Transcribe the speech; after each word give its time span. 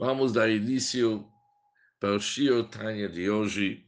Vamos 0.00 0.32
dar 0.32 0.48
início 0.48 1.30
para 1.98 2.16
o 2.16 2.18
Shio 2.18 2.66
Tanya 2.66 3.06
de 3.06 3.28
hoje. 3.28 3.86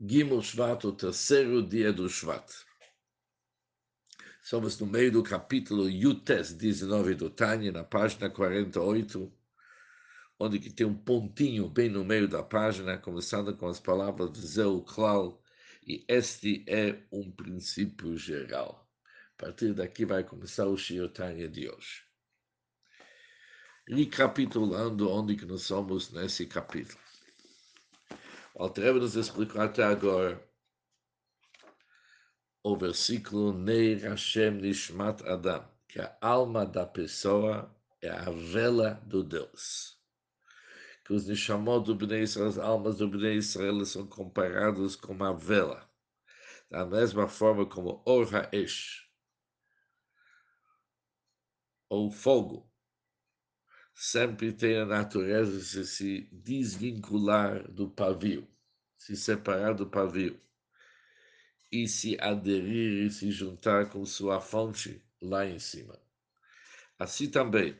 Gimel 0.00 0.40
Shvat, 0.40 0.86
o 0.86 0.92
terceiro 0.92 1.62
dia 1.62 1.92
do 1.92 2.08
Shvat. 2.08 2.50
Somos 4.40 4.80
no 4.80 4.86
meio 4.86 5.12
do 5.12 5.22
capítulo 5.22 5.86
Yutes 5.86 6.54
19 6.54 7.14
do 7.14 7.28
Tanya, 7.28 7.70
na 7.70 7.84
página 7.84 8.30
48, 8.30 9.30
onde 10.38 10.58
que 10.58 10.72
tem 10.72 10.86
um 10.86 10.96
pontinho 10.96 11.68
bem 11.68 11.90
no 11.90 12.06
meio 12.06 12.26
da 12.26 12.42
página, 12.42 12.96
começando 12.96 13.54
com 13.54 13.68
as 13.68 13.78
palavras 13.78 14.30
Zeu 14.38 14.80
Klal, 14.80 15.42
e 15.86 16.06
este 16.08 16.64
é 16.66 17.06
um 17.12 17.30
princípio 17.30 18.16
geral. 18.16 18.85
A 19.38 19.44
partir 19.44 19.74
daqui 19.74 20.06
vai 20.06 20.24
começar 20.24 20.66
o 20.66 20.78
Shiotanya 20.78 21.46
de 21.46 21.68
hoje. 21.68 22.02
Recapitulando 23.86 25.10
onde 25.10 25.36
que 25.36 25.44
nós 25.44 25.60
somos 25.60 26.10
nesse 26.10 26.46
capítulo. 26.46 26.98
O 28.54 28.62
Altreve 28.62 28.98
nos 28.98 29.14
explicou 29.14 29.60
até 29.60 29.84
agora 29.84 30.42
o 32.62 32.78
versículo 32.78 33.52
Neir 33.52 34.00
Hashem 34.08 34.52
Nishmat 34.52 35.22
Adam, 35.26 35.68
que 35.86 36.00
a 36.00 36.16
alma 36.22 36.64
da 36.64 36.86
pessoa 36.86 37.70
é 38.00 38.08
a 38.08 38.30
vela 38.30 38.94
do 39.04 39.22
Deus. 39.22 39.98
Que 41.04 41.12
os 41.12 41.26
Nishamot 41.26 41.84
do 41.84 41.94
Bnei 41.94 42.22
Israel, 42.22 42.48
as 42.48 42.58
almas 42.58 42.96
do 42.96 43.06
Bnei 43.06 43.34
Israel 43.34 43.84
são 43.84 44.06
comparados 44.06 44.96
com 44.96 45.12
uma 45.12 45.36
vela. 45.36 45.86
Da 46.70 46.86
mesma 46.86 47.28
forma 47.28 47.66
como 47.66 48.02
Or 48.06 48.26
HaEsh, 48.34 49.05
ou 51.88 52.10
fogo, 52.10 52.70
sempre 53.94 54.52
tem 54.52 54.78
a 54.78 54.86
natureza 54.86 55.58
de 55.58 55.86
se 55.86 56.28
desvincular 56.32 57.70
do 57.70 57.88
pavio, 57.88 58.46
se 58.98 59.16
separar 59.16 59.74
do 59.74 59.86
pavio 59.86 60.40
e 61.70 61.88
se 61.88 62.16
aderir 62.20 63.06
e 63.06 63.10
se 63.10 63.30
juntar 63.30 63.90
com 63.90 64.04
sua 64.04 64.40
fonte 64.40 65.02
lá 65.20 65.46
em 65.46 65.58
cima. 65.58 65.98
Assim 66.98 67.30
também, 67.30 67.78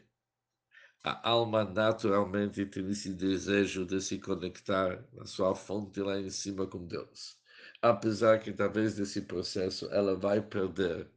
a 1.03 1.29
alma 1.29 1.65
naturalmente 1.65 2.67
tem 2.67 2.91
esse 2.91 3.13
desejo 3.13 3.87
de 3.87 4.01
se 4.01 4.19
conectar 4.19 5.07
na 5.13 5.25
sua 5.25 5.55
fonte 5.55 6.01
lá 6.01 6.19
em 6.19 6.31
cima 6.31 6.67
com 6.67 6.85
Deus. 6.85 7.39
Apesar 7.81 8.41
que, 8.41 8.51
através 8.51 8.97
desse 8.97 9.23
processo, 9.23 9.87
ela 9.93 10.17
vai 10.17 10.41
perder 10.41 11.09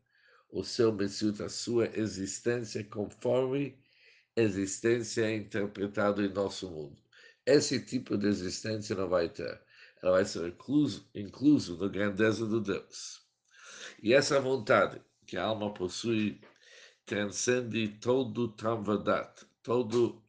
o 0.52 0.64
seu 0.64 0.92
Messiut, 0.92 1.42
a 1.44 1.50
sua 1.50 1.88
existência, 1.98 2.84
conforme 2.84 3.78
existência 4.36 5.22
é 5.26 5.36
interpretado 5.36 6.24
em 6.24 6.30
nosso 6.30 6.70
mundo. 6.70 7.02
Esse 7.46 7.84
tipo 7.84 8.18
de 8.18 8.28
existência 8.28 8.96
não 8.96 9.08
vai 9.08 9.30
ter. 9.30 9.62
Ela 10.02 10.14
vai 10.14 10.26
ser 10.26 10.48
incluso, 10.48 11.10
incluso 11.14 11.78
na 11.78 11.88
grandeza 11.88 12.46
do 12.46 12.62
Deus. 12.62 13.22
E 14.02 14.14
essa 14.14 14.40
vontade 14.40 15.02
que 15.26 15.38
a 15.38 15.44
alma 15.44 15.74
possui 15.74 16.42
transcende 17.06 17.88
todo 18.00 18.50
Tamvadat, 18.50 19.46
todo, 19.64 20.24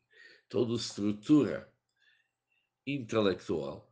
toda 0.49 0.75
estrutura 0.75 1.71
intelectual. 2.87 3.87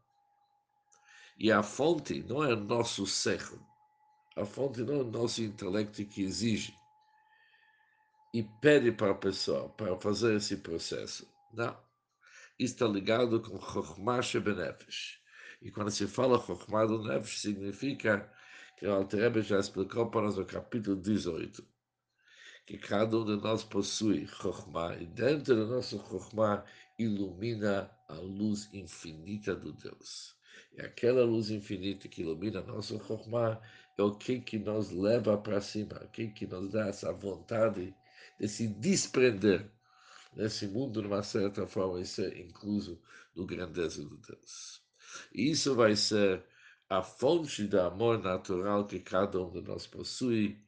E 1.39 1.53
a 1.53 1.63
fonte 1.63 2.23
não 2.25 2.43
é 2.43 2.55
o 2.55 2.61
nosso 2.61 3.07
cerro, 3.07 3.65
a 4.41 4.45
fonte 4.45 4.83
não 4.83 4.95
é 4.95 4.99
o 4.99 5.05
nosso 5.05 5.43
intelecto 5.43 6.05
que 6.05 6.23
exige 6.23 6.75
e 8.33 8.43
pede 8.43 8.93
para 8.93 9.11
a 9.11 9.15
pessoa 9.15 9.69
para 9.71 9.97
fazer 9.97 10.37
esse 10.37 10.59
processo. 10.59 11.29
Não. 11.53 11.77
Isso 12.59 12.75
está 12.75 12.87
ligado 12.87 13.41
com 13.41 13.61
Chokhmah 13.61 14.23
Shebenefesh. 14.23 15.21
E 15.61 15.71
quando 15.71 15.91
se 15.91 16.07
fala 16.07 16.41
Chokhmah 16.41 16.87
do 16.87 17.03
Nefesh, 17.03 17.41
significa 17.41 18.33
que 18.77 18.87
o 18.87 18.93
Alter 18.93 19.43
já 19.43 19.59
explicou 19.59 20.11
para 20.11 20.23
nós 20.23 20.37
no 20.37 20.45
capítulo 20.45 20.97
18 20.97 21.67
que 22.69 22.77
cada 22.77 23.17
um 23.17 23.25
de 23.25 23.43
nós 23.43 23.65
possui 23.65 24.27
Chokhmah 24.27 24.97
e 24.99 25.07
dentro 25.07 25.57
do 25.57 25.67
nosso 25.67 25.99
Chokhmah 25.99 26.65
ilumina 26.99 27.91
a 28.09 28.15
luz 28.15 28.69
infinita 28.75 29.57
do 29.57 29.73
Deus. 29.73 30.38
E 30.77 30.81
aquela 30.81 31.25
luz 31.25 31.51
infinita 31.51 32.09
que 32.09 32.23
ilumina 32.23 32.61
nosso 32.63 32.99
Chokhmah 33.05 33.61
é 33.97 34.03
o 34.03 34.15
que, 34.15 34.41
que 34.41 34.59
nos 34.59 34.91
leva 34.91 35.37
para 35.37 35.61
cima, 35.61 36.01
o 36.05 36.09
que, 36.09 36.29
que 36.29 36.47
nos 36.47 36.73
dá 36.73 36.89
essa 36.89 37.13
vontade 37.13 37.95
de 38.39 38.49
se 38.49 38.69
desprender 38.69 39.71
desse 40.35 40.67
mundo, 40.69 41.01
de 41.01 41.09
uma 41.09 41.23
certa 41.23 41.67
forma, 41.67 42.01
e 42.01 42.07
ser 42.07 42.39
incluso 42.39 43.01
no 43.35 43.47
grandeza 43.47 44.03
do 44.05 44.17
Deus. 44.19 44.83
E 45.33 45.51
isso 45.51 45.75
vai 45.75 45.97
ser 45.97 46.45
a 46.89 47.03
fonte 47.03 47.65
do 47.65 47.81
amor 47.81 48.23
natural 48.23 48.87
que 48.87 49.01
cada 49.01 49.43
um 49.43 49.51
de 49.51 49.61
nós 49.63 49.87
possui, 49.87 50.63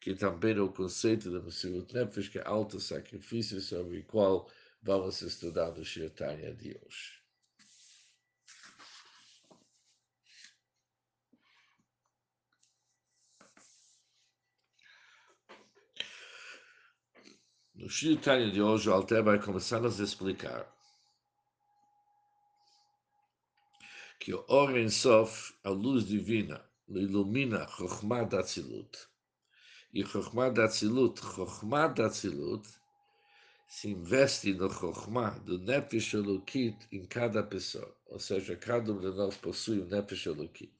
que 0.00 0.14
também 0.14 0.56
é 0.56 0.60
o 0.60 0.72
conceito 0.72 1.30
da 1.30 1.40
Messias 1.40 1.86
Nefesh, 1.92 2.28
que 2.28 2.38
é 2.38 2.46
alto 2.46 2.80
sacrifício, 2.80 3.60
sobre 3.60 4.00
o 4.00 4.04
qual 4.04 4.48
vamos 4.82 5.22
estudar 5.22 5.70
no 5.72 5.84
Shirtanya 5.84 6.54
de 6.54 6.70
hoje. 6.70 7.23
No 17.76 17.90
Shir 17.90 18.20
de 18.52 18.62
hoje, 18.62 18.88
o 18.88 18.92
Alter 18.92 19.24
vai 19.24 19.42
começar 19.42 19.78
a 19.78 19.80
nos 19.80 19.98
explicar 19.98 20.72
que 24.20 24.32
o 24.32 24.44
Or 24.46 24.70
Sof, 24.88 25.52
a 25.64 25.70
luz 25.70 26.06
divina, 26.06 26.64
ilumina 26.88 27.66
Chokhmah 27.66 28.26
Datzilut. 28.26 28.96
E 29.92 30.04
Chokhmah 30.04 30.50
Datzilut, 30.50 31.20
Chokhmah 31.20 31.88
Datzilut, 31.88 32.64
se 33.66 33.90
investe 33.90 34.54
no 34.54 34.70
Chokhmah 34.70 35.40
do 35.40 35.58
Nefesh 35.58 36.14
Elokit 36.14 36.78
em 36.92 37.04
cada 37.04 37.42
pessoa. 37.42 37.92
Ou 38.06 38.20
seja, 38.20 38.56
cada 38.56 38.92
um 38.92 39.00
de 39.00 39.10
nós 39.10 39.36
possui 39.36 39.80
o 39.80 39.86
Nefesh 39.86 40.26
Elokit. 40.26 40.78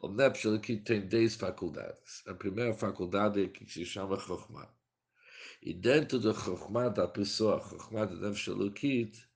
O 0.00 0.08
Nefesh 0.08 0.44
Elokit 0.44 0.84
tem 0.84 1.00
10 1.00 1.34
faculdades. 1.34 2.22
A 2.28 2.34
primeira 2.34 2.72
faculdade 2.72 3.42
é 3.42 3.48
que 3.48 3.66
se 3.66 3.84
chama 3.84 4.16
Chokhmah. 4.16 4.73
E 5.64 5.72
dentro 5.72 6.18
da 6.20 6.34
Chokhmah 6.34 6.90
da 6.90 7.08
pessoa, 7.08 7.58
Chokhmah 7.58 8.04
da 8.04 8.14
Nefesh 8.16 8.48
Elokit, 8.48 9.26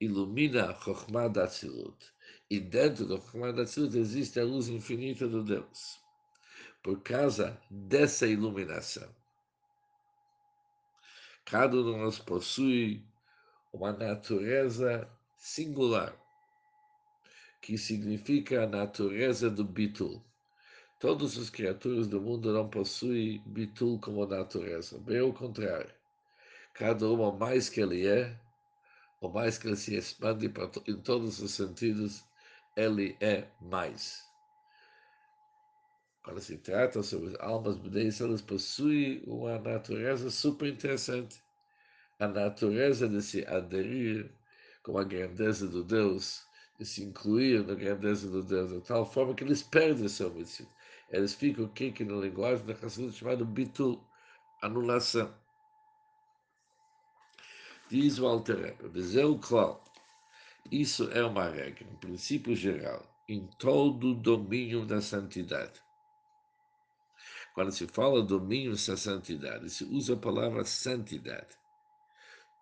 ilumina 0.00 0.70
a 0.70 0.74
Chokhmah 0.74 1.26
da 1.28 1.48
Tzilut. 1.48 2.14
E 2.48 2.60
dentro 2.60 3.08
da 3.08 3.16
Chokhmah 3.16 3.50
da 3.50 3.64
Tzilut 3.64 3.96
existe 3.96 4.38
a 4.38 4.44
luz 4.44 4.68
infinita 4.68 5.26
do 5.26 5.42
Deus. 5.42 6.00
Por 6.80 7.02
causa 7.02 7.60
dessa 7.68 8.24
iluminação. 8.24 9.12
Cada 11.44 11.76
um 11.76 11.92
de 11.92 11.98
nós 11.98 12.20
possui 12.20 13.04
uma 13.72 13.92
natureza 13.92 15.10
singular, 15.36 16.14
que 17.60 17.76
significa 17.76 18.62
a 18.62 18.66
natureza 18.68 19.50
do 19.50 19.64
Bitul. 19.64 20.24
Todas 21.04 21.36
as 21.36 21.50
criaturas 21.50 22.08
do 22.08 22.18
mundo 22.18 22.50
não 22.50 22.66
possuem 22.66 23.42
bitul 23.44 24.00
como 24.00 24.24
natureza, 24.24 24.98
bem 25.00 25.18
ao 25.18 25.34
contrário. 25.34 25.92
Cada 26.72 27.06
uma, 27.06 27.30
mais 27.30 27.68
que 27.68 27.82
ele 27.82 28.06
é, 28.06 28.34
ou 29.20 29.30
mais 29.30 29.58
que 29.58 29.66
ele 29.66 29.76
se 29.76 29.94
expande 29.94 30.50
em 30.86 30.96
todos 31.02 31.42
os 31.42 31.50
sentidos, 31.50 32.24
ele 32.74 33.18
é 33.20 33.46
mais. 33.60 34.24
Quando 36.22 36.40
se 36.40 36.56
trata 36.56 37.02
sobre 37.02 37.36
as 37.36 37.40
almas 37.40 37.76
budistas, 37.76 38.26
elas 38.26 38.40
possuem 38.40 39.22
uma 39.26 39.58
natureza 39.58 40.30
super 40.30 40.72
interessante. 40.72 41.38
A 42.18 42.26
natureza 42.26 43.06
de 43.06 43.20
se 43.20 43.44
aderir 43.46 44.32
com 44.82 44.96
a 44.96 45.04
grandeza 45.04 45.68
do 45.68 45.84
Deus, 45.84 46.46
de 46.78 46.86
se 46.86 47.04
incluir 47.04 47.62
na 47.62 47.74
grandeza 47.74 48.26
do 48.26 48.42
Deus, 48.42 48.72
de 48.72 48.80
tal 48.80 49.04
forma 49.04 49.34
que 49.34 49.44
eles 49.44 49.62
perdem 49.62 50.08
seu 50.08 50.32
missão 50.32 50.66
eles 51.10 51.34
ficam 51.34 51.66
aqui 51.66 51.92
que 51.92 52.04
na 52.04 52.16
linguagem 52.16 52.64
da 52.66 52.72
Hassidut 52.72 53.16
chamado 53.16 53.44
bitul, 53.44 54.04
anulação. 54.62 55.34
Diz 57.90 58.18
o 58.18 58.26
Alter 58.26 58.78
Rebbe, 58.80 59.38
claro, 59.40 59.80
isso 60.72 61.10
é 61.10 61.24
uma 61.24 61.48
regra, 61.48 61.86
um 61.86 61.96
princípio 61.96 62.56
geral, 62.56 63.06
em 63.28 63.46
todo 63.58 64.12
o 64.12 64.14
domínio 64.14 64.86
da 64.86 65.00
santidade. 65.00 65.82
Quando 67.54 67.70
se 67.70 67.86
fala 67.86 68.22
domínio 68.22 68.72
da 68.72 68.96
santidade, 68.96 69.70
se 69.70 69.84
usa 69.84 70.14
a 70.14 70.16
palavra 70.16 70.64
santidade. 70.64 71.56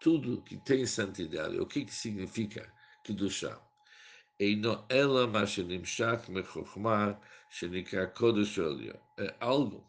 Tudo 0.00 0.42
que 0.42 0.58
tem 0.58 0.84
santidade, 0.84 1.58
o 1.58 1.66
que, 1.66 1.84
que 1.84 1.94
significa 1.94 2.70
Kedushah? 3.04 3.71
אינו 4.41 4.73
אלא 4.91 5.27
מה 5.27 5.47
שנמשך 5.47 6.29
מחוכמה 6.29 7.11
שנקרא 7.49 8.05
קודש 8.05 8.59
עליון. 8.59 8.97
É 9.19 9.33
algo 9.39 9.83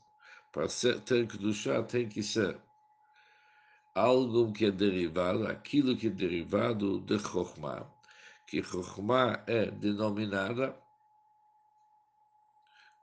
para 0.52 0.68
ser, 0.68 1.00
ter 1.00 1.26
Kedushá 1.26 1.82
tem 1.82 2.08
que 2.08 2.22
ser 2.22 2.58
algo 3.94 4.52
que 4.52 4.66
é 4.66 4.70
derivado, 4.70 5.46
aquilo 5.46 5.96
que 5.96 6.06
é 6.06 6.10
derivado 6.10 7.00
de 7.00 7.18
Chokhmah, 7.18 7.86
que 8.46 8.62
Chokhmah 8.62 9.44
é 9.46 9.70
denominada 9.70 10.76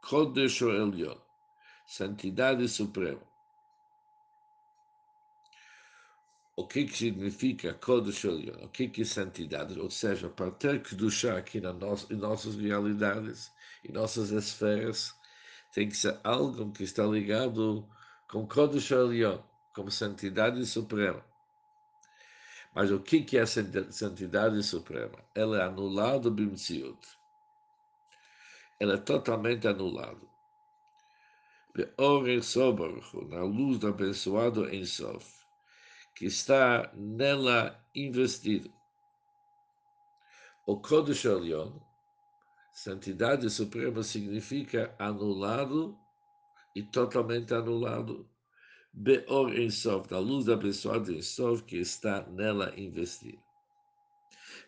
Kodesh 0.02 0.62
Elyon, 0.62 1.18
Santidade 1.86 2.68
Suprema. 2.68 3.29
O 6.56 6.67
que, 6.67 6.85
que 6.85 6.97
significa 6.97 7.75
Kodesh 7.75 8.25
Elyon? 8.25 8.64
O 8.64 8.69
que, 8.69 8.88
que 8.88 9.02
é 9.02 9.05
santidade? 9.05 9.79
Ou 9.79 9.91
seja, 9.91 10.29
para 10.29 10.50
ter 10.50 10.82
Kedushá 10.82 11.38
aqui 11.38 11.61
na 11.61 11.73
nossa, 11.73 12.12
em 12.12 12.17
nossas 12.17 12.56
realidades, 12.56 13.50
em 13.85 13.93
nossas 13.93 14.31
esferas, 14.31 15.14
tem 15.73 15.88
que 15.88 15.97
ser 15.97 16.19
algo 16.25 16.70
que 16.73 16.82
está 16.82 17.05
ligado 17.05 17.88
com 18.29 18.47
Kodesh 18.47 18.91
Elyon, 18.91 19.38
como 19.75 19.91
santidade 19.91 20.64
suprema. 20.67 21.25
Mas 22.75 22.91
o 22.91 23.00
que, 23.00 23.23
que 23.23 23.37
é 23.38 23.46
santidade 23.46 24.62
suprema? 24.62 25.19
Ela 25.35 25.58
é 25.58 25.62
anulada 25.62 26.31
bimtziut. 26.31 26.99
Ela 28.79 28.94
é 28.94 28.99
totalmente 28.99 29.67
anulada. 29.67 30.20
Na 33.29 33.43
luz 33.43 33.79
do 33.79 33.88
abençoado 33.88 34.69
em 34.69 34.85
que 36.20 36.26
está 36.26 36.93
nela 36.94 37.82
investido. 37.94 38.70
O 40.67 40.78
Kodesh 40.78 41.25
Elyon, 41.25 41.81
santidade 42.75 43.49
suprema, 43.49 44.02
significa 44.02 44.94
anulado 44.99 45.99
e 46.76 46.82
totalmente 46.82 47.55
anulado 47.55 48.28
Beor 48.93 49.58
Ensof, 49.58 50.08
da 50.08 50.19
luz 50.19 50.46
abençoada 50.50 51.11
Ensof 51.11 51.62
que 51.62 51.78
está 51.78 52.26
nela 52.26 52.78
investida. 52.78 53.43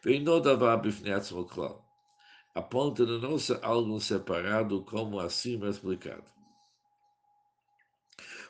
Veinodavar 0.03 0.81
bifneatzmo 0.81 1.45
klal. 1.45 1.87
A 2.55 2.63
ponto 2.63 3.05
de 3.05 3.21
não 3.21 3.39
ser 3.39 3.63
algo 3.63 4.01
separado, 4.01 4.83
como 4.87 5.21
acima 5.21 5.69
explicado. 5.69 6.25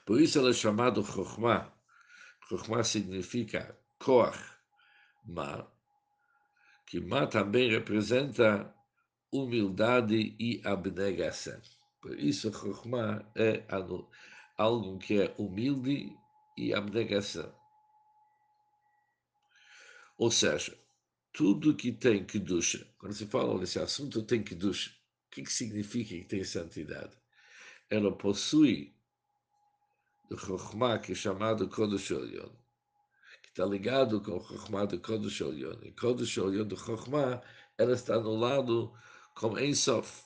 Por 0.06 0.20
isso 0.20 0.38
ela 0.38 0.50
é 0.50 0.52
chamada 0.52 1.02
Chokhmah. 1.02 1.71
Chokhmah 2.52 2.84
significa 2.84 3.74
Koach, 3.98 4.38
Ma, 5.24 5.66
que 6.86 7.00
Ma 7.00 7.26
também 7.26 7.70
representa 7.70 8.74
humildade 9.32 10.36
e 10.38 10.60
abnegação. 10.62 11.58
Por 12.02 12.18
isso, 12.18 12.52
Chokhmah 12.52 13.24
é 13.34 13.64
algo 14.58 14.98
que 14.98 15.22
é 15.22 15.34
humilde 15.38 16.14
e 16.58 16.74
abnegação. 16.74 17.50
Ou 20.18 20.30
seja, 20.30 20.76
tudo 21.32 21.74
que 21.74 21.90
tem 21.90 22.22
que 22.22 22.38
ducha, 22.38 22.86
quando 22.98 23.14
se 23.14 23.24
fala 23.28 23.58
nesse 23.58 23.78
assunto, 23.78 24.22
tem 24.22 24.42
que 24.42 24.54
ducha. 24.54 24.90
O 24.90 25.30
que, 25.30 25.42
que 25.42 25.52
significa 25.52 26.10
que 26.10 26.24
tem 26.24 26.44
santidade? 26.44 27.16
Ela 27.88 28.14
possui 28.14 28.91
do 30.32 30.38
Chokhmah, 30.38 30.98
que 30.98 31.12
é 31.12 31.14
chamado 31.14 31.68
Kodesh 31.68 32.10
olion 32.10 32.48
que 33.42 33.50
está 33.50 33.66
ligado 33.66 34.22
com 34.22 34.38
o 34.38 34.40
Chokhmah 34.40 34.86
do 34.86 34.98
Kodesh 34.98 35.42
olion 35.42 35.78
E 35.82 35.92
Kodesh 35.92 36.38
olion 36.38 36.66
do 36.66 36.76
Chokhmah, 36.76 37.42
ela 37.76 37.92
está 37.92 38.18
no 38.18 38.34
lado 38.34 38.94
como 39.34 39.58
Ein 39.58 39.74
Sof, 39.74 40.24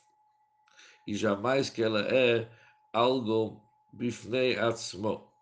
e 1.09 1.15
jamais 1.17 1.71
que 1.71 1.83
ela 1.83 2.03
é 2.03 2.49
algo 2.93 3.61
Bifnei 3.93 4.57
Atzmo. 4.59 5.33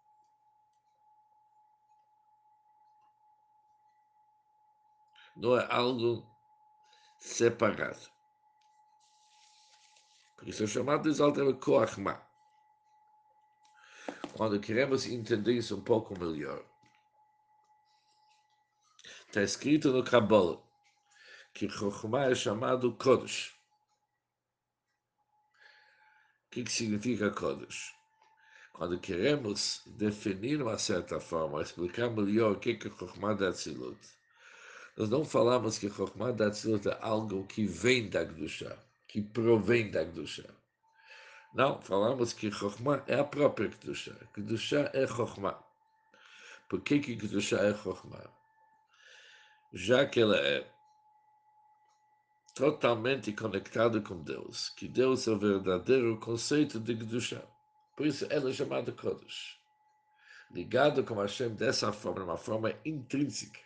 Não 5.37 5.59
é 5.59 5.67
algo 5.71 6.25
separado. 7.19 8.09
Isso 10.43 10.65
é 10.65 10.67
chamado 10.67 11.03
de 11.03 11.17
Zaltem 11.17 11.53
Koachmah. 11.59 12.34
Quando 14.37 14.61
queremos 14.61 15.07
entender 15.07 15.55
isso 15.55 15.77
um 15.77 15.81
pouco 15.81 16.19
melhor, 16.19 16.65
está 19.27 19.43
escrito 19.43 19.93
no 19.93 20.05
Kabbalah 20.05 20.59
que 21.53 21.69
Chokhmah 21.69 22.31
é 22.31 22.35
chamado 22.35 22.93
Kodesh. 22.95 23.55
O 26.47 26.51
que, 26.51 26.65
que 26.65 26.73
significa 26.73 27.31
Kodesh? 27.31 27.95
quando 28.75 28.99
queremos 28.99 29.83
definir 29.87 30.61
uma 30.61 30.77
certa 30.77 31.21
forma, 31.21 31.63
explicar 31.63 32.11
melhor 32.11 32.53
o 32.53 32.59
que 32.59 32.73
é 32.73 32.91
Chokhmah 32.91 33.35
da 33.35 33.51
Atzilut, 33.51 33.97
nós 34.97 35.09
não 35.09 35.25
falamos 35.25 35.79
que 35.79 35.89
Chokhmah 35.89 36.33
da 36.33 36.49
Atzilut 36.49 36.89
é 36.89 36.99
algo 37.01 37.47
que 37.47 37.67
vem 37.67 38.11
da 38.11 38.25
Gdusha, 38.25 38.77
que 39.07 39.23
provém 39.23 39.93
da 39.93 40.03
Gdusha. 40.03 40.53
Não, 41.55 41.81
falamos 41.81 42.33
que 42.33 42.51
Chokhmah 42.51 43.05
é 43.07 43.15
a 43.15 43.25
própria 43.25 43.69
Gdusha. 43.69 44.17
Gdusha 44.37 44.91
é 44.93 45.07
Chokhmah. 45.07 45.63
Por 46.69 46.81
que 46.81 46.99
que 46.99 47.15
Gdusha 47.15 47.59
é 47.59 47.73
Chokhmah? 47.73 48.29
Já 49.73 50.05
que 50.05 50.21
ela 50.21 50.37
é 50.37 50.69
totalmente 52.57 53.33
conectada 53.33 54.01
com 54.01 54.21
Deus, 54.21 54.71
que 54.71 54.89
Deus 54.89 55.29
é 55.29 55.31
o 55.31 55.39
verdadeiro 55.39 56.19
conceito 56.19 56.81
de 56.81 56.95
Gdusha. 56.95 57.47
Por 57.97 58.07
isso 58.07 58.27
ela 58.31 58.51
é 58.51 58.53
chamada 58.53 58.91
Kodesh. 58.91 59.57
Ligado 60.51 61.05
com 61.05 61.21
Hashem 61.21 61.55
dessa 61.55 61.93
forma, 61.93 62.25
uma 62.25 62.37
forma 62.37 62.75
intrínseca. 62.85 63.61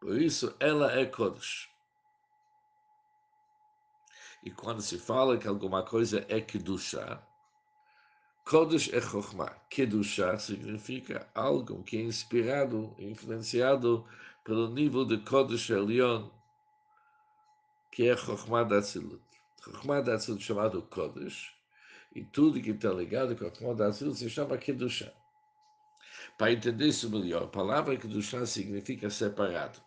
Por 0.00 0.20
isso 0.20 0.54
ela 0.60 0.92
é 0.92 1.04
Kodesh. 1.04 1.69
E 4.42 4.50
quando 4.50 4.80
se 4.80 4.98
fala 4.98 5.38
que 5.38 5.46
alguma 5.46 5.82
coisa 5.82 6.24
é 6.28 6.40
Kedusha, 6.40 7.22
Kodesh 8.44 8.92
é 8.92 9.00
Chokhmah. 9.00 9.54
Kedusha 9.68 10.38
significa 10.38 11.28
algo 11.34 11.82
que 11.82 11.98
é 11.98 12.02
inspirado, 12.02 12.94
influenciado 12.98 14.06
pelo 14.44 14.70
nível 14.70 15.04
de 15.04 15.18
Kodesh 15.18 15.70
Elion, 15.70 16.28
que 17.92 18.08
é 18.08 18.16
Chokhmah 18.16 18.64
da 18.64 18.80
Tzilut. 18.80 19.30
Chokhmah 19.62 20.00
Datzil 20.00 20.40
chamado 20.40 20.82
Kodesh, 20.82 21.54
e 22.14 22.24
tudo 22.24 22.60
que 22.60 22.70
está 22.70 22.90
ligado 22.90 23.36
com 23.36 23.44
Chokhmah 23.44 23.74
Datzil 23.74 24.14
se 24.14 24.28
chama 24.30 24.56
Kedusha. 24.56 25.12
Para 26.38 26.52
entender 26.52 26.88
isso 26.88 27.10
melhor, 27.10 27.44
a 27.44 27.46
palavra 27.46 27.96
Kedusha 27.96 28.46
significa 28.46 29.10
separado. 29.10 29.78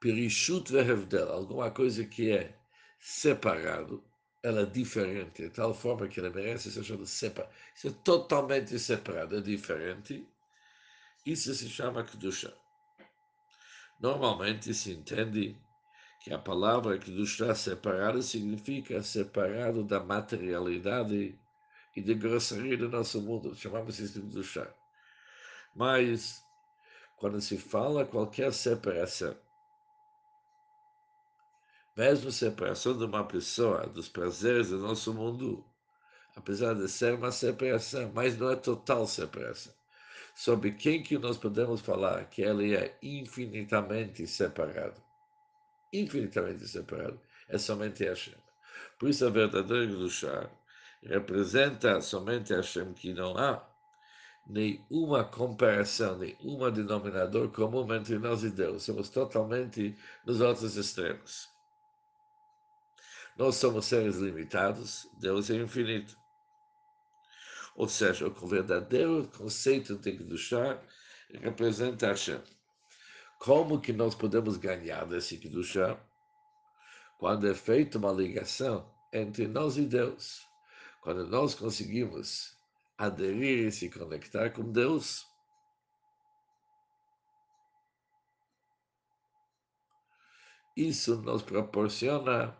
Perishut 0.00 0.70
vehevdel, 0.70 1.32
alguma 1.32 1.70
coisa 1.70 2.04
que 2.04 2.30
é 2.30 2.54
separado, 3.00 4.04
ela 4.42 4.62
é 4.62 4.66
diferente, 4.66 5.42
de 5.42 5.50
tal 5.50 5.74
forma 5.74 6.06
que 6.06 6.20
ela 6.20 6.30
merece 6.30 6.70
ser 6.70 6.84
chamada 6.84 7.06
separada. 7.06 7.52
Isso 7.74 7.88
é 7.88 7.92
totalmente 8.04 8.78
separado, 8.78 9.36
é 9.36 9.40
diferente. 9.40 10.26
Isso 11.26 11.52
se 11.52 11.68
chama 11.68 12.04
Kedusha. 12.04 12.54
Normalmente 14.00 14.72
se 14.72 14.92
entende 14.92 15.56
que 16.20 16.32
a 16.32 16.38
palavra 16.38 16.98
que 16.98 17.10
está 17.22 17.54
separado 17.54 18.22
significa 18.22 19.02
separado 19.02 19.82
da 19.82 20.00
materialidade 20.00 21.38
e 21.96 22.02
da 22.02 22.14
grosseria 22.14 22.76
do 22.76 22.88
nosso 22.88 23.20
mundo. 23.20 23.56
Chamamos 23.56 23.98
isso 23.98 24.22
de 24.22 24.44
chá. 24.44 24.72
Mas, 25.74 26.42
quando 27.16 27.40
se 27.40 27.58
fala 27.58 28.04
qualquer 28.04 28.52
separação, 28.52 29.36
mesmo 31.98 32.30
separação 32.30 32.96
de 32.96 33.04
uma 33.04 33.24
pessoa 33.24 33.84
dos 33.88 34.08
prazeres 34.08 34.68
do 34.70 34.78
nosso 34.78 35.12
mundo, 35.12 35.64
apesar 36.36 36.72
de 36.74 36.88
ser 36.88 37.14
uma 37.14 37.32
separação, 37.32 38.12
mas 38.14 38.38
não 38.38 38.50
é 38.50 38.54
total 38.54 39.04
separação 39.04 39.74
sobre 40.36 40.70
quem 40.70 41.02
que 41.02 41.18
nós 41.18 41.36
podemos 41.36 41.80
falar 41.80 42.24
que 42.26 42.42
ele 42.42 42.76
é 42.76 42.96
infinitamente 43.02 44.24
separado. 44.28 45.02
Infinitamente 45.92 46.68
separado. 46.68 47.20
É 47.48 47.58
somente 47.58 48.04
Hashem. 48.04 48.36
Por 49.00 49.08
isso 49.08 49.26
a 49.26 49.30
verdadeira 49.30 49.86
Gdusha 49.86 50.48
representa 51.02 52.00
somente 52.00 52.54
Hashem 52.54 52.92
que 52.92 53.12
não 53.12 53.36
há 53.36 53.68
nenhuma 54.46 55.24
comparação, 55.24 56.16
nenhum 56.16 56.70
denominador 56.70 57.48
comum 57.48 57.92
entre 57.92 58.20
nós 58.20 58.44
e 58.44 58.50
Deus. 58.50 58.84
Somos 58.84 59.08
totalmente 59.08 59.96
nos 60.24 60.40
outros 60.40 60.76
extremos. 60.76 61.57
Nós 63.38 63.54
somos 63.56 63.86
seres 63.86 64.16
limitados, 64.16 65.08
Deus 65.18 65.48
é 65.48 65.54
infinito. 65.54 66.18
Ou 67.76 67.88
seja, 67.88 68.26
o 68.26 68.46
verdadeiro 68.46 69.28
conceito 69.28 69.96
de 69.96 70.12
Kedushá 70.12 70.82
representa 71.40 72.08
Hashem. 72.08 72.42
Como 73.38 73.80
que 73.80 73.92
nós 73.92 74.16
podemos 74.16 74.56
ganhar 74.56 75.06
desse 75.06 75.38
Kedushá? 75.38 75.96
Quando 77.18 77.48
é 77.48 77.54
feita 77.54 77.96
uma 77.98 78.10
ligação 78.10 78.92
entre 79.12 79.46
nós 79.46 79.76
e 79.76 79.86
Deus. 79.86 80.46
Quando 81.00 81.26
nós 81.26 81.54
conseguimos 81.54 82.56
aderir 82.96 83.68
e 83.68 83.72
se 83.72 83.88
conectar 83.88 84.50
com 84.50 84.70
Deus, 84.70 85.26
isso 90.76 91.16
nos 91.22 91.42
proporciona 91.42 92.56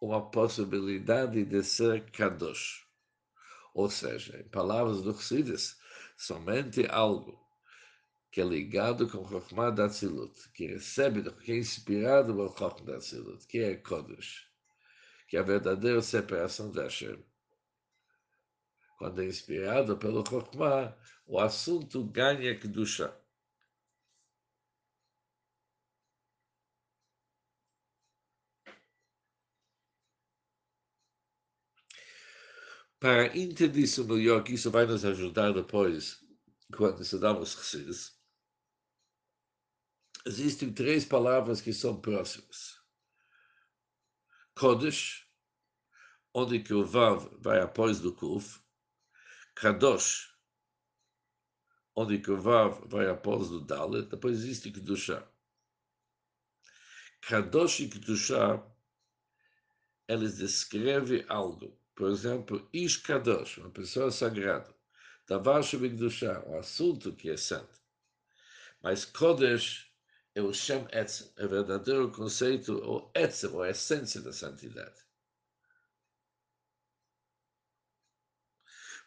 uma 0.00 0.30
possibilidade 0.30 1.44
de 1.44 1.62
ser 1.62 2.10
Kadosh. 2.10 2.86
Ou 3.74 3.90
seja, 3.90 4.38
em 4.38 4.48
palavras 4.48 5.02
do 5.02 5.12
Chassidus, 5.14 5.76
somente 6.16 6.86
algo 6.90 7.38
que 8.30 8.40
é 8.40 8.44
ligado 8.44 9.08
com 9.08 9.26
Chokhmah 9.28 9.70
da 9.70 9.88
Tzilut, 9.88 10.50
que 10.52 10.66
recebe, 10.66 11.22
que 11.30 11.52
é 11.52 11.56
inspirado 11.56 12.34
pelo 12.34 12.48
Chokhmah 12.48 12.92
da 12.92 12.98
Tzilut, 12.98 13.46
que 13.46 13.58
é 13.58 13.76
Kodesh, 13.76 14.46
que 15.26 15.36
é 15.36 15.40
a 15.40 15.44
verdadeira 15.44 16.02
separação 16.02 16.70
de 16.70 16.80
Hashem. 16.80 17.24
Quando 18.98 19.22
é 19.22 19.26
inspirado 19.26 19.96
pelo 19.96 20.24
Chokhmah, 20.24 20.96
o 21.26 21.38
assunto 21.38 22.04
ganha 22.04 22.58
Kedusha. 22.58 23.14
Para 33.00 33.36
entender 33.38 33.78
isso 33.78 34.04
melhor, 34.04 34.42
que 34.42 34.54
isso 34.54 34.72
vai 34.72 34.84
nos 34.84 35.04
ajudar 35.04 35.52
depois, 35.52 36.18
quando 36.76 37.00
estudamos 37.00 37.52
Chassidus, 37.52 38.18
existem 40.26 40.72
três 40.72 41.04
palavras 41.04 41.60
que 41.60 41.72
são 41.72 42.00
próximas. 42.00 42.76
Kodesh, 44.56 45.24
onde 46.34 46.60
que 46.60 46.74
o 46.74 46.84
Vav 46.84 47.28
vai 47.38 47.60
após 47.60 48.00
do 48.00 48.12
Kuf, 48.12 48.60
Kadosh, 49.54 50.34
onde 51.94 52.18
que 52.18 52.32
o 52.32 52.40
Vav 52.40 52.84
vai 52.88 53.08
após 53.08 53.48
do 53.48 53.60
Dalet, 53.60 54.08
depois 54.08 54.38
existe 54.38 54.72
Kedushá. 54.72 55.24
Kadosh 57.22 57.78
e 57.78 57.88
Kedushá, 57.88 58.60
eles 60.08 60.38
descrevem 60.38 61.24
algo 61.28 61.77
por 61.98 62.10
exemplo, 62.10 62.68
Ish 62.72 62.98
Kadosh, 62.98 63.58
uma 63.58 63.70
pessoa 63.70 64.12
sagrada. 64.12 64.72
Davar 65.26 65.64
Shebigdushá, 65.64 66.44
um 66.46 66.56
assunto 66.56 67.12
que 67.12 67.28
é 67.28 67.36
santo. 67.36 67.76
Mas 68.80 69.04
Kodesh 69.04 69.90
é 70.32 70.40
o 70.40 70.54
Shem 70.54 70.86
Etzem, 70.92 71.28
é 71.36 71.44
o 71.44 71.48
verdadeiro 71.48 72.08
conceito, 72.12 72.78
ou 72.84 73.10
Etzem, 73.16 73.50
ou 73.50 73.62
a 73.62 73.70
essência 73.70 74.20
da 74.20 74.32
santidade. 74.32 74.94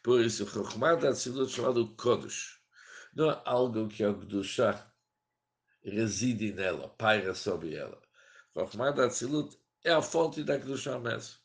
Por 0.02 0.20
isso, 0.20 0.46
Chokhmah 0.46 0.96
da 0.96 1.12
Tzilut 1.12 1.50
chamado 1.50 1.96
Kodesh, 1.96 2.60
não 3.14 3.30
é 3.30 3.42
algo 3.46 3.88
que 3.88 4.04
a 4.04 4.12
Gdushá 4.12 4.92
reside 5.82 6.52
nela, 6.52 6.90
paira 6.90 7.34
sobre 7.34 7.74
ela. 7.74 8.02
Chokhmah 8.52 8.90
da 8.90 9.08
Tzilut 9.08 9.58
é 9.82 9.92
a 9.92 10.02
fonte 10.02 10.44
da 10.44 10.58
Gdushá 10.58 10.98
mesmo. 10.98 11.41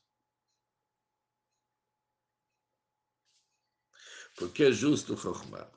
Porque 4.37 4.65
é 4.65 4.71
justo 4.71 5.17
Chokhmah. 5.17 5.67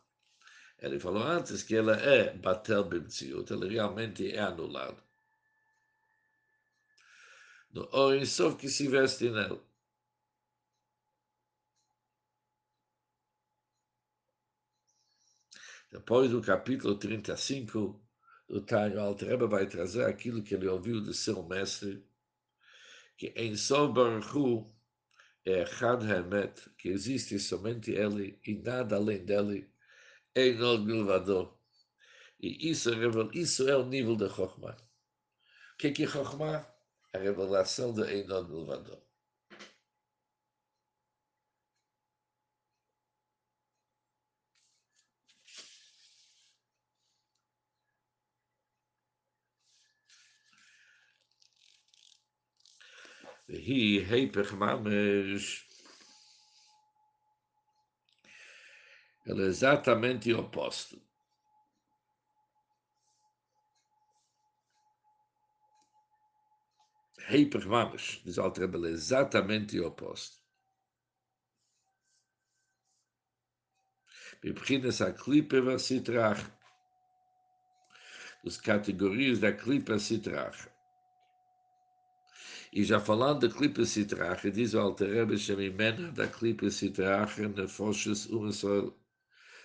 Ele 0.78 1.00
falou 1.00 1.22
antes 1.22 1.62
que 1.62 1.74
ela 1.74 1.96
é 1.96 2.36
Batel 2.36 2.84
Bimtziut, 2.84 3.50
ela 3.50 3.66
realmente 3.66 4.30
é 4.30 4.38
anulada. 4.38 5.02
No 7.72 7.88
Orisov 7.92 8.56
que 8.56 8.68
se 8.68 8.86
veste 8.86 9.30
nela. 9.30 9.64
Depois 15.90 16.30
do 16.30 16.42
capítulo 16.42 16.98
35 16.98 18.00
do 18.46 18.60
Tanho 18.60 19.00
Altreba 19.00 19.46
vai 19.46 19.66
trazer 19.66 20.04
aquilo 20.04 20.42
que 20.42 20.54
ele 20.54 20.68
ouviu 20.68 21.00
do 21.00 21.14
seu 21.14 21.42
mestre, 21.42 22.06
que 23.16 23.28
em 23.36 23.56
Sol 23.56 23.92
Baruch 23.92 24.70
é 25.44 25.64
Chad 25.66 26.02
Hamet, 26.04 26.70
que 26.76 26.88
existe 26.88 27.38
somente 27.38 27.92
ele 27.92 28.38
e 28.46 28.54
nada 28.54 28.96
além 28.96 29.24
dele, 29.24 29.70
nós 30.58 30.80
milvador. 30.84 31.58
E 32.38 32.70
isso, 32.70 32.90
isso 33.32 33.68
é 33.68 33.76
o 33.76 33.84
nível 33.84 34.16
da 34.16 34.28
Chokhmah. 34.28 34.76
O 35.74 35.76
que 35.78 35.88
é 35.88 35.92
que 35.92 36.04
é 36.04 36.06
Chokhmah? 36.06 36.66
A 37.12 37.18
revelação 37.18 37.92
de 37.92 38.02
Einod 38.02 38.48
Milvador. 38.48 39.02
והיא 53.49 54.05
היפך 54.07 54.53
ממש 54.53 55.65
ela 59.27 59.41
é 59.41 59.47
exatamente 59.47 60.31
o 60.31 60.39
oposto. 60.39 61.01
Hyper 67.27 67.65
Mamas, 67.65 68.21
diz 68.23 68.37
Alter 68.37 68.69
ela 68.71 68.87
é 68.87 68.91
exatamente 68.91 69.79
o 69.79 69.87
oposto. 69.87 70.45
מבחינת 74.43 75.01
הקליפה 75.01 75.57
והסטרח, 75.65 76.49
dos 78.43 78.57
categorias 78.57 79.39
da 79.39 79.51
clipa 79.51 79.97
citracha. 79.97 80.68
E 82.72 82.84
já 82.84 83.00
falando 83.00 83.48
da 83.48 83.54
clipa 83.54 83.84
citracha, 83.84 84.50
diz 84.50 84.74
o 84.74 84.80
Alter 84.80 85.12
Rebbe 85.12 85.36
Shemimena 85.36 86.12
da 86.12 86.28
clipa 86.28 86.70
citracha, 86.70 87.48
nefoshes 87.48 88.26
uma 88.26 88.52
só, 88.52 88.92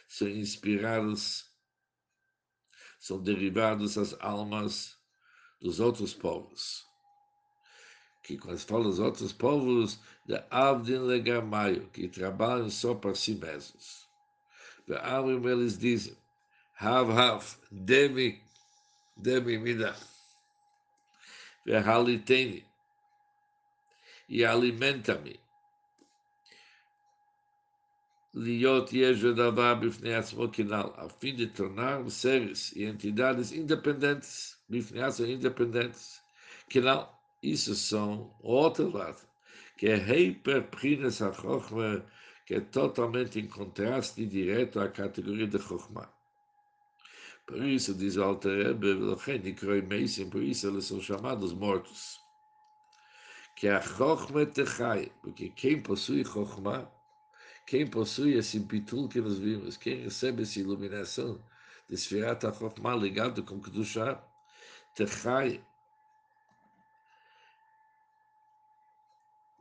são 0.07 0.27
inspirados, 0.27 1.45
são 2.99 3.21
derivados 3.21 3.97
as 3.97 4.15
almas 4.19 4.97
dos 5.61 5.79
outros 5.79 6.15
povos. 6.15 6.83
Que 8.23 8.37
quando 8.37 8.57
se 8.57 8.65
fala 8.65 8.85
dos 8.85 8.99
outros 8.99 9.31
povos, 9.31 9.99
de 10.25 10.43
Avdin 10.49 10.97
Legamayo, 10.97 11.87
que 11.89 12.07
trabalham 12.07 12.71
só 12.71 12.95
para 12.95 13.13
si 13.13 13.35
mesmos. 13.35 14.09
E 14.87 14.93
Amrim 14.95 15.45
eles 15.47 15.77
dizem, 15.77 16.17
Hav 16.79 17.11
Hav, 17.11 17.55
demi, 17.71 18.41
demi 19.15 19.59
mida. 19.59 19.95
Haliteni, 21.67 22.65
e 24.27 24.43
alimenta-me. 24.43 25.39
Liot 28.33 28.91
Yeshadavar 28.91 29.79
Bifnei 29.79 30.13
Kinal, 30.51 30.93
a 30.97 31.07
fim 31.07 31.35
de 31.35 31.47
tornar 31.47 32.09
seres 32.09 32.73
e 32.75 32.83
entidades 32.83 33.53
independentes, 33.53 34.57
Bifnei 34.67 35.33
independentes. 35.33 36.21
Kinal, 36.69 37.17
isso 37.41 37.75
são 37.75 38.35
outro 38.41 38.91
lado, 38.91 39.21
que 39.77 39.87
é 39.87 39.95
Heiper 39.95 40.63
Prines 40.69 41.21
HaChochma, 41.21 42.05
que 42.45 42.55
é 42.55 42.59
totalmente 42.59 43.39
em 43.39 43.47
contraste 43.47 44.25
direto 44.25 44.79
à 44.79 44.89
categoria 44.89 45.47
de 45.47 45.57
Chochma. 45.59 46.11
Por 47.47 47.63
isso, 47.63 47.93
diz 47.93 48.17
o 48.17 48.23
Alter 48.23 48.67
Rebbe, 48.67 48.95
por 50.31 50.41
isso 50.43 50.67
eles 50.67 50.85
são 50.85 50.99
chamados 50.99 51.53
mortos 51.53 52.24
que 53.55 53.67
a 53.69 53.81
Chochma 53.81 54.45
Techai, 54.45 55.11
porque 55.21 55.49
quem 55.49 55.81
possui 55.81 56.25
Chochma, 56.25 56.91
quem 57.65 57.87
possui 57.87 58.33
esse 58.33 58.59
bitul 58.59 59.07
que 59.07 59.21
nós 59.21 59.39
vimos, 59.39 59.77
quem 59.77 60.03
recebe 60.03 60.43
essa 60.43 60.59
iluminação 60.59 61.41
de 61.87 61.95
Sfirat 61.97 62.41
Chochma 62.41 62.95
ligado 62.95 63.43
com 63.43 63.61
Kedushá, 63.61 64.21
Techai, 64.93 65.63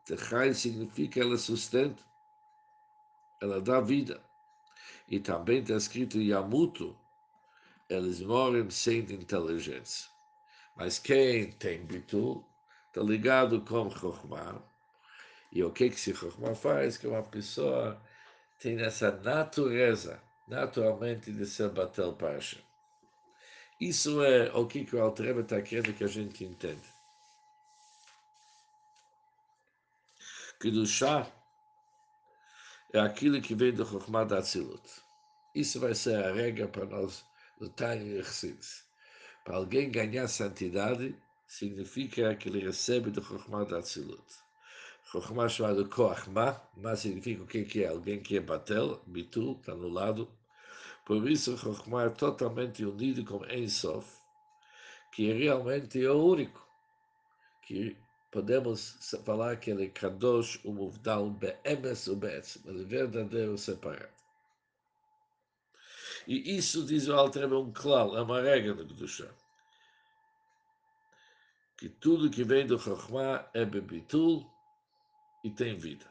Techai 0.04 0.52
significa 0.52 1.20
ela 1.20 1.38
sustenta, 1.38 2.02
ela 3.40 3.60
dá 3.60 3.80
vida. 3.80 4.22
E 5.08 5.18
também 5.18 5.60
está 5.60 5.76
escrito 5.76 6.20
Yamuto, 6.20 6.98
eles 7.88 8.20
morrem 8.20 8.68
sem 8.70 8.98
inteligência. 9.00 10.10
Mas 10.76 10.98
quem 10.98 11.52
tem 11.52 11.84
bitul, 11.86 12.44
está 12.94 13.02
ligado 13.02 13.60
com 13.62 13.90
Chokhmah. 13.90 14.62
E 15.50 15.64
o 15.64 15.72
que, 15.72 15.90
que 15.90 15.98
se 15.98 16.14
Chokhmah 16.14 16.54
faz? 16.54 16.96
Que 16.96 17.08
uma 17.08 17.24
pessoa 17.24 18.00
tem 18.60 18.80
essa 18.80 19.10
natureza, 19.10 20.22
naturalmente, 20.46 21.32
de 21.32 21.44
ser 21.44 21.70
Batel 21.70 22.12
Parsha. 22.12 22.58
Isso 23.80 24.22
é 24.22 24.52
o 24.52 24.66
que, 24.66 24.84
que 24.84 24.94
o 24.94 25.02
Altreba 25.02 25.40
está 25.40 25.60
querendo 25.60 25.92
que 25.92 26.04
a 26.04 26.08
gente 26.08 26.44
entenda. 26.44 26.94
que 30.60 30.70
do 30.70 30.86
chá 30.86 31.30
é 32.94 32.98
aquilo 32.98 33.42
que 33.42 33.54
vem 33.54 33.70
do 33.70 33.84
Chokhmah 33.84 34.24
da 34.24 34.38
Atzilut. 34.38 34.82
Isso 35.54 35.78
vai 35.78 35.94
ser 35.94 36.24
a 36.24 36.32
regra 36.32 36.66
para 36.68 36.86
nós 36.86 37.22
lutar 37.60 37.98
em 37.98 38.16
Rechidz. 38.16 38.82
Para 39.44 39.56
alguém 39.56 39.90
ganhar 39.90 40.26
santidade, 40.26 41.14
significa 41.58 42.34
que 42.34 42.48
ele 42.48 42.58
recebe 42.58 43.10
do 43.10 43.22
Chokhmah 43.22 43.64
da 43.64 43.78
Atzilut. 43.78 44.24
Chokhmah 45.04 45.48
chamado 45.48 45.88
Koachmah, 45.88 46.60
mas 46.76 47.00
significa 47.00 47.44
o 47.44 47.46
que 47.46 47.84
é? 47.84 47.88
Alguém 47.88 48.20
que 48.20 48.36
é 48.36 48.40
batel, 48.40 49.00
bitul, 49.06 49.56
está 49.60 49.72
no 49.72 49.88
lado. 49.88 50.28
Por 51.06 51.30
isso, 51.30 51.56
Chokhmah 51.56 52.06
é 52.06 52.10
totalmente 52.10 52.84
unido 52.84 53.24
com 53.24 53.44
Ensof, 53.46 54.04
que 55.12 55.32
realmente 55.32 56.04
é 56.04 56.10
o 56.10 56.24
único, 56.24 56.66
que 57.62 57.96
podemos 58.32 58.96
falar 59.24 59.56
que 59.56 59.70
ele 59.70 59.84
é 59.84 59.88
Kadosh, 59.90 60.58
o 60.64 60.72
Muvdal, 60.72 61.30
Be'emes 61.30 62.08
o 62.08 62.16
Be'etz, 62.16 62.58
mas 62.64 62.80
é 62.80 62.84
verdadeiro 62.84 63.56
separado. 63.56 64.12
E 66.26 66.56
isso, 66.56 66.84
diz 66.84 67.06
o 67.06 67.14
Alter, 67.14 67.44
é 67.44 67.46
um 67.46 67.70
klal, 67.70 68.16
é 68.16 68.22
uma 68.22 68.40
regra 68.40 68.74
do 68.74 68.86
Kedushah. 68.86 69.43
Que 71.84 71.90
tudo 71.90 72.30
que 72.30 72.42
vem 72.42 72.66
do 72.66 72.78
Chokhmah 72.78 73.46
é 73.52 73.62
bebitul 73.62 74.50
e 75.44 75.50
tem 75.50 75.76
vida. 75.76 76.10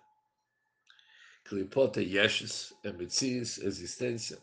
Klipot 1.45 1.99
é 1.99 2.03
yeshes, 2.03 2.77
é 2.83 2.91
metzies, 2.91 3.57
existência, 3.57 4.39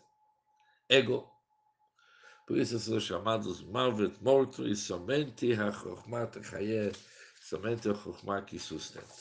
ego. 0.88 1.32
Por 2.49 2.58
isso 2.58 2.80
são 2.80 2.99
chamados 2.99 3.62
Marvet 3.62 4.20
morto 4.20 4.66
e 4.66 4.75
somente 4.75 5.52
a 5.52 5.70
Chokhmah 5.70 6.26
Techayeh 6.26 6.90
somente 7.40 7.88
o 7.88 7.94
Chokhmah 7.94 8.42
que 8.42 8.58
sustenta. 8.58 9.14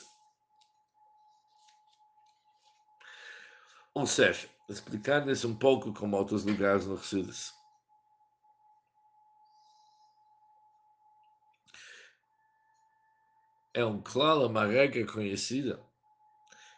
Ou 3.93 4.07
seja, 4.07 4.49
explicando 4.67 5.29
isso 5.29 5.47
um 5.47 5.55
pouco 5.55 5.93
como 5.93 6.17
outros 6.17 6.43
lugares 6.43 6.87
no 6.87 6.97
Chassidus. 6.97 7.58
É 13.73 13.85
um 13.85 14.01
claro, 14.01 14.47
uma 14.47 14.65
regra 14.65 15.05
conhecida 15.05 15.79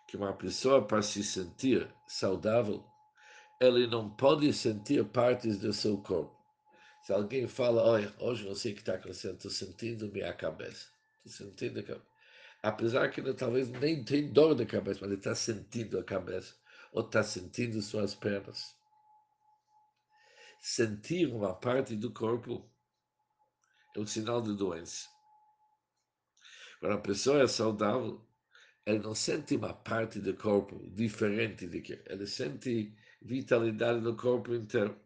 que 0.07 0.17
uma 0.17 0.33
pessoa 0.33 0.86
para 0.86 1.01
se 1.01 1.24
sentir 1.24 1.89
saudável, 2.05 2.86
ele 3.62 3.88
não 3.88 4.10
pode 4.10 4.51
sentir 4.51 5.05
partes 5.05 5.57
do 5.60 5.71
seu 5.71 5.98
corpo. 6.00 6.36
Se 7.03 7.13
alguém 7.13 7.48
fala, 7.48 7.81
olha, 7.81 8.13
hoje 8.19 8.45
não 8.45 8.53
sei 8.53 8.74
o 8.74 8.75
que 8.75 8.81
está 8.81 8.95
acontecendo, 8.95 9.36
estou 9.36 9.50
sentindo 9.50 10.12
minha 10.12 10.33
cabeça. 10.33 10.89
Estou 11.25 11.48
sentindo 11.48 11.79
a 11.79 11.83
cabeça. 11.83 12.07
Apesar 12.62 13.10
que 13.10 13.21
ele 13.21 13.33
talvez 13.33 13.69
nem 13.69 14.03
tem 14.03 14.31
dor 14.31 14.53
da 14.53 14.65
cabeça, 14.65 15.00
mas 15.01 15.10
ele 15.10 15.19
está 15.19 15.33
sentindo 15.33 15.98
a 15.98 16.03
cabeça. 16.03 16.53
Ou 16.91 17.05
está 17.05 17.24
sentindo 17.24 17.81
suas 17.81 18.13
pernas. 18.13 18.75
Sentir 20.60 21.33
uma 21.33 21.55
parte 21.55 21.95
do 21.95 22.12
corpo 22.12 22.69
é 23.95 24.00
um 24.00 24.05
sinal 24.05 24.41
de 24.41 24.53
doença. 24.55 25.07
Quando 26.81 26.93
a 26.93 26.97
pessoa 26.97 27.43
é 27.43 27.47
saudável, 27.47 28.19
ele 28.88 28.97
não 28.97 29.13
sente 29.13 29.55
uma 29.55 29.71
parte 29.71 30.19
do 30.19 30.35
corpo 30.35 30.81
diferente 30.89 31.67
de 31.67 31.79
que 31.79 32.01
ele 32.07 32.25
sente 32.25 32.97
vitalidade 33.21 34.01
no 34.01 34.17
corpo 34.17 34.55
inteiro. 34.55 35.00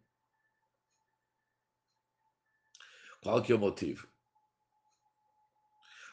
Qual 3.21 3.43
que 3.43 3.51
é 3.51 3.55
o 3.55 3.59
motivo? 3.59 4.07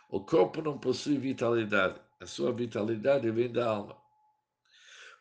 O 0.08 0.24
corpo 0.24 0.60
não 0.60 0.78
possui 0.78 1.16
vitalidade. 1.16 2.00
A 2.18 2.26
sua 2.26 2.52
vitalidade 2.52 3.30
vem 3.30 3.52
da 3.52 3.68
alma. 3.68 3.96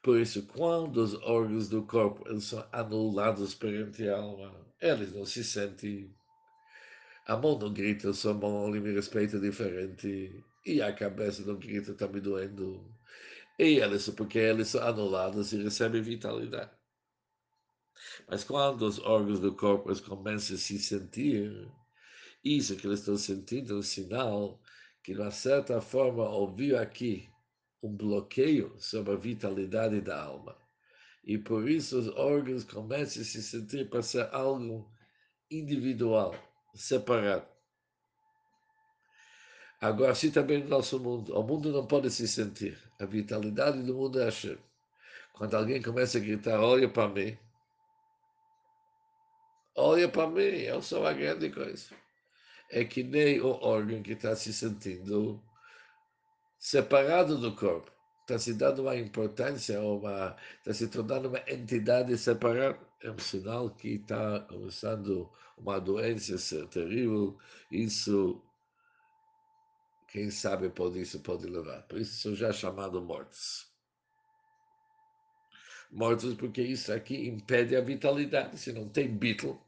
Por 0.01 0.19
isso, 0.19 0.47
quando 0.47 0.97
os 0.97 1.13
órgãos 1.21 1.69
do 1.69 1.85
corpo 1.85 2.27
eles 2.27 2.45
são 2.45 2.67
anulados 2.71 3.53
perante 3.53 4.09
a 4.09 4.17
alma, 4.17 4.51
eles 4.79 5.13
não 5.13 5.23
se 5.23 5.43
sentem. 5.43 6.15
A 7.27 7.37
mão 7.37 7.57
não 7.57 7.71
grita, 7.71 8.13
sua 8.13 8.33
mão 8.33 8.69
me 8.69 8.91
respeita 8.91 9.39
diferente. 9.39 10.43
E 10.65 10.81
a 10.81 10.93
cabeça 10.93 11.43
não 11.45 11.57
grita, 11.57 11.91
está 11.91 12.07
me 12.07 12.19
doendo. 12.19 12.83
E 13.59 13.79
eles, 13.79 14.09
porque 14.09 14.39
eles 14.39 14.69
são 14.69 14.81
anulados 14.83 15.53
e 15.53 15.61
recebem 15.63 16.01
vitalidade. 16.01 16.71
Mas 18.27 18.43
quando 18.43 18.81
os 18.83 18.99
órgãos 18.99 19.39
do 19.39 19.55
corpo 19.55 19.93
começam 20.03 20.55
a 20.55 20.59
se 20.59 20.79
sentir, 20.79 21.71
isso 22.43 22.75
que 22.75 22.87
eles 22.87 22.99
estão 22.99 23.17
sentindo 23.17 23.73
é 23.73 23.77
um 23.77 23.81
sinal 23.83 24.59
que, 25.03 25.13
de 25.13 25.21
uma 25.21 25.31
certa 25.31 25.79
forma, 25.79 26.27
ouviu 26.27 26.77
aqui 26.77 27.29
um 27.83 27.95
bloqueio 27.95 28.75
sobre 28.79 29.13
a 29.13 29.17
vitalidade 29.17 30.01
da 30.01 30.23
alma. 30.23 30.55
E 31.23 31.37
por 31.37 31.69
isso 31.69 31.99
os 31.99 32.07
órgãos 32.09 32.63
começam 32.63 33.21
a 33.21 33.25
se 33.25 33.43
sentir 33.43 33.89
para 33.89 34.01
ser 34.01 34.27
algo 34.33 34.91
individual, 35.51 36.35
separado. 36.73 37.45
Agora, 39.79 40.11
assim 40.11 40.31
também 40.31 40.63
no 40.63 40.69
nosso 40.69 40.99
mundo. 40.99 41.35
O 41.37 41.43
mundo 41.43 41.71
não 41.71 41.85
pode 41.87 42.09
se 42.11 42.27
sentir. 42.27 42.77
A 42.99 43.05
vitalidade 43.05 43.81
do 43.81 43.95
mundo 43.95 44.19
é 44.21 44.25
Hashem. 44.25 44.57
Quando 45.33 45.57
alguém 45.57 45.81
começa 45.81 46.17
a 46.17 46.21
gritar, 46.21 46.59
olha 46.59 46.87
para 46.87 47.07
mim. 47.07 47.37
Olha 49.75 50.07
para 50.07 50.27
mim, 50.27 50.41
eu 50.41 50.81
sou 50.81 51.05
a 51.07 51.13
grande 51.13 51.49
coisa 51.49 51.95
é 52.71 52.85
que 52.85 53.03
nem 53.03 53.39
o 53.41 53.49
órgão 53.61 54.01
que 54.01 54.13
está 54.13 54.35
se 54.35 54.53
sentindo 54.53 55.41
separado 56.57 57.37
do 57.37 57.53
corpo. 57.55 57.91
Está 58.21 58.39
se 58.39 58.53
dando 58.53 58.83
uma 58.83 58.95
importância, 58.95 59.77
está 60.59 60.73
se 60.73 60.87
tornando 60.87 61.27
uma 61.27 61.39
entidade 61.47 62.17
separada. 62.17 62.79
É 63.03 63.09
um 63.09 63.17
sinal 63.17 63.69
que 63.71 63.95
está 63.95 64.41
começando 64.41 65.27
uma 65.57 65.79
doença 65.79 66.37
ser 66.37 66.67
terrível. 66.67 67.37
Isso, 67.71 68.41
quem 70.07 70.29
sabe, 70.29 70.69
pode, 70.69 71.01
isso 71.01 71.19
pode 71.21 71.47
levar. 71.47 71.81
Por 71.83 71.99
isso 71.99 72.21
são 72.21 72.35
já 72.35 72.51
chamados 72.51 73.01
mortos. 73.01 73.71
Mortos 75.91 76.35
porque 76.35 76.61
isso 76.61 76.93
aqui 76.93 77.27
impede 77.27 77.75
a 77.75 77.81
vitalidade. 77.81 78.57
Se 78.59 78.71
não 78.71 78.87
tem 78.87 79.17
Beatle, 79.17 79.59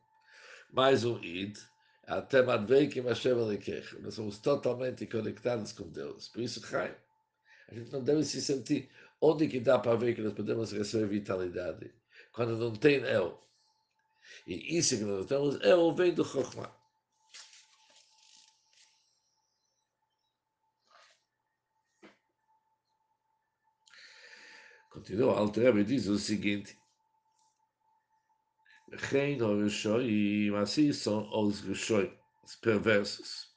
mais 0.71 1.03
um 1.03 1.17
id, 1.23 1.57
até 2.05 2.43
Madveik 2.43 2.97
e 2.97 3.01
Mashem 3.01 3.33
Alekech. 3.33 3.99
Nós 3.99 4.13
somos 4.13 4.37
totalmente 4.37 5.07
conectados 5.07 5.71
com 5.71 5.89
Deus. 5.89 6.27
Por 6.29 6.41
isso, 6.41 6.65
Chaim, 6.65 6.93
a 7.67 7.73
gente 7.73 7.91
não 7.91 8.03
deve 8.03 8.23
se 8.23 8.41
sentir 8.41 8.89
onde 9.19 9.47
que 9.47 9.59
dá 9.59 9.79
para 9.79 9.95
ver 9.95 10.15
que 10.15 10.21
nós 10.21 10.33
podemos 10.33 10.71
receber 10.71 11.07
vitalidade. 11.07 11.91
Quando 12.33 12.57
não 12.57 12.75
tem 12.75 12.95
El. 13.03 13.39
E 14.47 14.77
isso 14.77 14.97
que 14.97 15.03
nós 15.03 15.27
temos, 15.27 15.61
El 15.61 15.93
vem 15.93 16.13
do 16.13 16.25
Chokhmah. 16.25 16.75
Continua, 24.89 25.37
Alter 25.37 25.83
diz 25.83 26.07
o 26.07 26.19
seguinte, 26.19 26.77
Rein 28.91 29.37
Rishoim, 29.37 30.55
assim 30.55 30.93
são 30.93 31.27
os 31.33 31.61
Rishoim, 31.61 32.15
os 32.43 32.55
perversos. 32.55 33.51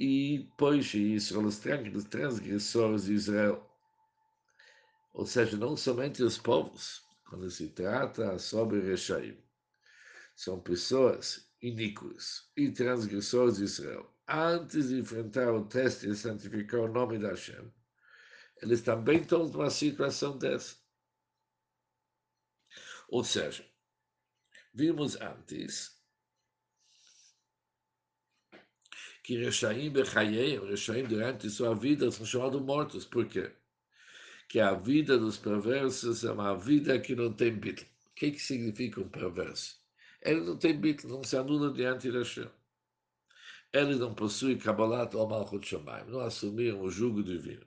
E 0.00 0.48
pois 0.56 0.92
isso, 0.94 1.40
os 1.40 1.58
transgressores 1.58 3.04
de 3.04 3.14
Israel. 3.14 3.68
Ou 5.12 5.26
seja, 5.26 5.56
não 5.56 5.76
somente 5.76 6.22
os 6.24 6.38
povos, 6.38 7.04
quando 7.32 7.50
se 7.50 7.70
trata 7.70 8.38
sobre 8.38 8.82
Rechaim, 8.82 9.42
são 10.36 10.60
pessoas 10.60 11.50
iníquas 11.62 12.50
e 12.54 12.70
transgressores 12.70 13.56
de 13.56 13.64
Israel. 13.64 14.14
Antes 14.28 14.90
de 14.90 14.98
enfrentar 14.98 15.50
o 15.50 15.64
teste 15.64 16.10
e 16.10 16.14
santificar 16.14 16.80
o 16.80 16.92
nome 16.92 17.18
da 17.18 17.30
Hashem, 17.30 17.72
eles 18.60 18.82
também 18.82 19.22
estão 19.22 19.48
numa 19.48 19.70
situação 19.70 20.36
dessa. 20.36 20.76
Ou 23.08 23.24
seja, 23.24 23.66
Vimos 24.74 25.16
antes 25.16 25.98
que 29.24 29.38
Rechaim 29.38 29.90
Bechayei, 29.90 30.58
Rechaim 30.58 31.04
durante 31.04 31.48
sua 31.48 31.74
vida 31.74 32.10
são 32.10 32.26
chamados 32.26 32.60
mortos. 32.60 33.06
Por 33.06 33.26
quê? 33.26 33.54
Que 34.52 34.60
a 34.60 34.74
vida 34.74 35.16
dos 35.16 35.38
perversos 35.38 36.24
é 36.24 36.30
uma 36.30 36.54
vida 36.54 37.00
que 37.00 37.16
não 37.16 37.32
tem 37.32 37.58
bitl. 37.58 37.84
O 37.84 38.14
que, 38.14 38.32
que 38.32 38.38
significa 38.38 39.00
um 39.00 39.08
perverso? 39.08 39.80
Ele 40.20 40.42
não 40.42 40.58
tem 40.58 40.78
bitl, 40.78 41.08
não 41.08 41.24
se 41.24 41.38
anula 41.38 41.72
diante 41.72 42.10
de 42.10 42.18
Hashem. 42.18 42.50
Ele 43.72 43.94
não 43.94 44.14
possui 44.14 44.58
Kabbalat 44.58 45.14
ou 45.14 45.26
Malchut 45.26 45.66
Shamayim, 45.66 46.10
não 46.10 46.20
assumiram 46.20 46.82
o 46.82 46.90
jugo 46.90 47.22
divino 47.22 47.64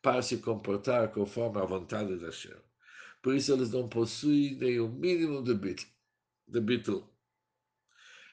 para 0.00 0.22
se 0.22 0.38
comportar 0.38 1.12
conforme 1.12 1.60
a 1.60 1.66
vontade 1.66 2.16
de 2.16 2.24
Hashem. 2.24 2.56
Por 3.20 3.34
isso 3.34 3.52
eles 3.52 3.70
não 3.70 3.86
possuem 3.86 4.56
nem 4.56 4.80
o 4.80 4.88
mínimo 4.88 5.42
de 5.42 5.52
bitl 5.52 5.84
de 6.48 6.60
Bitul. 6.62 7.06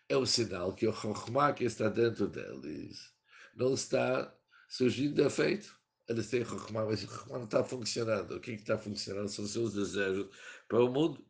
É 0.07 0.15
um 0.15 0.25
sinal 0.25 0.73
que 0.73 0.87
o 0.87 0.93
Chokhmah 0.93 1.51
que 1.51 1.65
está 1.65 1.89
dentro 1.89 2.29
deles 2.29 3.13
não 3.53 3.73
está 3.73 4.33
surgindo 4.69 5.15
defeito. 5.15 5.82
Eles 6.07 6.29
têm 6.29 6.43
Chokhmah, 6.45 6.85
mas 6.85 7.01
Chokhmah 7.01 7.37
não 7.39 7.45
está 7.45 7.63
funcionando. 7.63 8.35
O 8.35 8.39
que 8.39 8.51
está 8.51 8.77
funcionando 8.77 9.27
são 9.29 9.45
seus 9.45 9.73
desejos 9.73 10.27
para 10.67 10.83
o 10.83 10.91
mundo. 10.91 11.23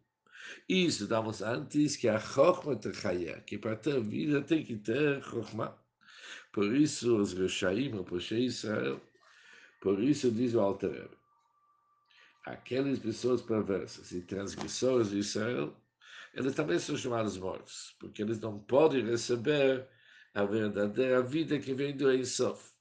E 0.67 0.85
estudamos 0.85 1.41
antes 1.41 1.95
que 1.95 2.07
a 2.07 2.19
Chokhmah 2.19 2.77
Techaya, 2.77 3.41
que 3.41 3.57
para 3.57 3.75
ter 3.75 4.01
vida 4.01 4.41
tem 4.41 4.63
que 4.63 4.77
ter 4.77 5.21
Chokhmah. 5.23 5.75
Por 6.51 6.75
isso, 6.75 7.17
os 7.17 7.33
Reshaim, 7.33 7.93
o 7.97 8.03
Poshé 8.03 8.39
Israel, 8.39 9.01
por 9.81 10.01
isso 10.01 10.31
diz 10.31 10.53
o 10.53 10.59
Alter 10.59 11.09
aquelas 12.45 12.99
pessoas 12.99 13.41
perversas 13.41 14.11
e 14.11 14.21
transgressores 14.21 15.11
de 15.11 15.19
Israel, 15.19 15.75
eles 16.33 16.53
também 16.55 16.79
são 16.79 16.97
chamados 16.97 17.37
mortos, 17.37 17.95
porque 17.99 18.21
eles 18.21 18.39
não 18.39 18.59
podem 18.59 19.05
receber 19.05 19.87
a 20.33 20.43
verdadeira 20.43 21.21
vida 21.21 21.59
que 21.59 21.73
vem 21.73 21.95
do 21.95 22.11
Ensof. 22.11 22.72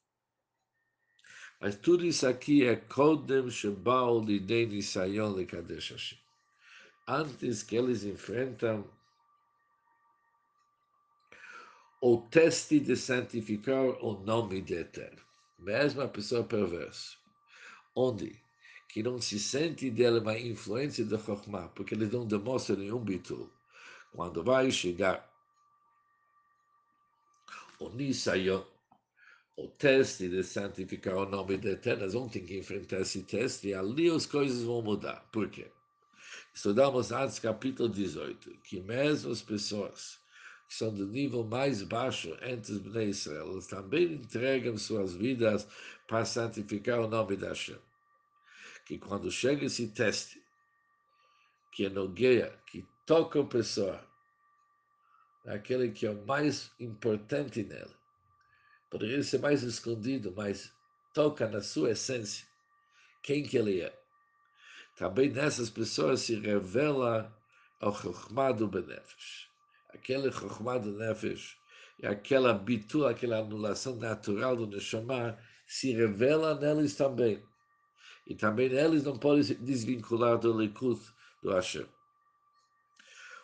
Mas 1.62 1.76
tudo 1.76 2.04
isso 2.04 2.26
aqui 2.26 2.66
é 2.66 2.74
Kodem 2.74 3.48
Shebal 3.48 4.24
Lidei 4.24 4.66
Nisayon 4.66 5.32
Lekadesh 5.32 5.90
Hashem. 5.92 6.18
Antes 7.06 7.62
que 7.62 7.76
eles 7.76 8.02
enfrentam 8.02 8.84
o 12.00 12.18
teste 12.18 12.80
de 12.80 12.96
santificar 12.96 13.80
o 14.04 14.14
nome 14.24 14.60
de 14.60 14.74
Eterno. 14.74 15.22
Mesmo 15.56 16.02
a 16.02 16.08
pessoa 16.08 16.42
perversa, 16.42 17.16
onde 17.94 18.42
que 18.88 19.00
não 19.00 19.20
se 19.20 19.38
sente 19.38 19.88
dela 19.88 20.18
uma 20.18 20.36
influência 20.36 21.04
da 21.04 21.16
Chokhmah, 21.16 21.68
porque 21.68 21.94
eles 21.94 22.10
não 22.10 22.26
demonstram 22.26 22.78
nenhum 22.78 22.98
bitul. 22.98 23.48
Quando 24.12 24.42
vai 24.42 24.68
chegar 24.72 25.32
o 27.78 27.88
Nisayon, 27.90 28.64
o 29.56 29.68
teste 29.68 30.28
de 30.28 30.42
santificar 30.42 31.16
o 31.16 31.26
nome 31.26 31.58
de 31.58 31.78
eles 31.84 32.14
vão 32.14 32.28
ter 32.28 32.40
que 32.40 32.58
enfrentar 32.58 33.00
esse 33.00 33.22
teste 33.22 33.68
e 33.68 33.74
ali 33.74 34.10
as 34.10 34.24
coisas 34.24 34.62
vão 34.62 34.80
mudar. 34.80 35.28
Por 35.30 35.48
quê? 35.50 35.70
Estudamos 36.54 37.12
antes, 37.12 37.38
capítulo 37.38 37.88
18, 37.88 38.50
que 38.64 38.80
mesmo 38.80 39.30
as 39.30 39.42
pessoas 39.42 40.18
que 40.68 40.74
são 40.74 40.92
do 40.92 41.06
nível 41.06 41.44
mais 41.44 41.82
baixo 41.82 42.36
entre 42.42 42.72
os 42.72 42.78
Bnei 42.78 43.08
Israel, 43.08 43.52
eles 43.52 43.66
também 43.66 44.14
entregam 44.14 44.76
suas 44.78 45.14
vidas 45.14 45.66
para 46.06 46.24
santificar 46.24 47.00
o 47.00 47.08
nome 47.08 47.36
da 47.36 47.48
Hashem. 47.48 47.78
Que 48.86 48.98
quando 48.98 49.30
chega 49.30 49.66
esse 49.66 49.88
teste, 49.88 50.42
que 51.72 51.86
é 51.86 51.88
no 51.90 52.08
guia, 52.08 52.58
que 52.66 52.86
toca 53.06 53.40
a 53.40 53.44
pessoa, 53.44 54.02
aquele 55.46 55.90
que 55.90 56.06
é 56.06 56.10
o 56.10 56.26
mais 56.26 56.70
importante 56.80 57.62
nela, 57.64 58.01
poderia 58.92 59.22
ser 59.22 59.40
mais 59.40 59.62
escondido, 59.62 60.34
mas 60.36 60.70
toca 61.14 61.48
na 61.48 61.62
sua 61.62 61.92
essência 61.92 62.46
quem 63.22 63.42
que 63.42 63.56
ele 63.56 63.80
é. 63.80 63.98
Também 64.96 65.30
nessas 65.30 65.70
pessoas 65.70 66.20
se 66.20 66.34
revela 66.34 67.34
o 67.80 67.90
Chokhmah 67.90 68.52
do 68.52 68.68
Benefesh. 68.68 69.48
Aquele 69.88 70.30
Chokhmah 70.30 70.76
do 70.76 70.92
Nefesh 70.92 71.56
e 72.02 72.06
aquela 72.06 72.52
bitu, 72.52 73.06
aquela 73.06 73.38
anulação 73.38 73.96
natural 73.96 74.56
do 74.56 74.66
Neshama 74.66 75.38
se 75.66 75.92
revela 75.92 76.60
neles 76.60 76.94
também. 76.94 77.42
E 78.26 78.34
também 78.34 78.70
eles 78.70 79.04
não 79.04 79.16
podem 79.16 79.42
se 79.42 79.54
desvincular 79.54 80.36
do 80.36 80.52
Likud 80.52 81.00
do 81.42 81.50
Hashem. 81.50 81.86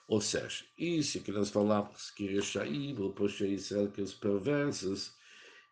Ou 0.06 0.20
seja, 0.20 0.66
isso 0.76 1.22
que 1.22 1.32
nós 1.32 1.48
falamos, 1.48 2.10
que 2.10 2.26
Reshaim, 2.26 2.94
o 2.98 3.12
Poxa 3.12 3.46
Israel, 3.46 3.90
que 3.90 4.02
os 4.02 4.12
perversos 4.12 5.16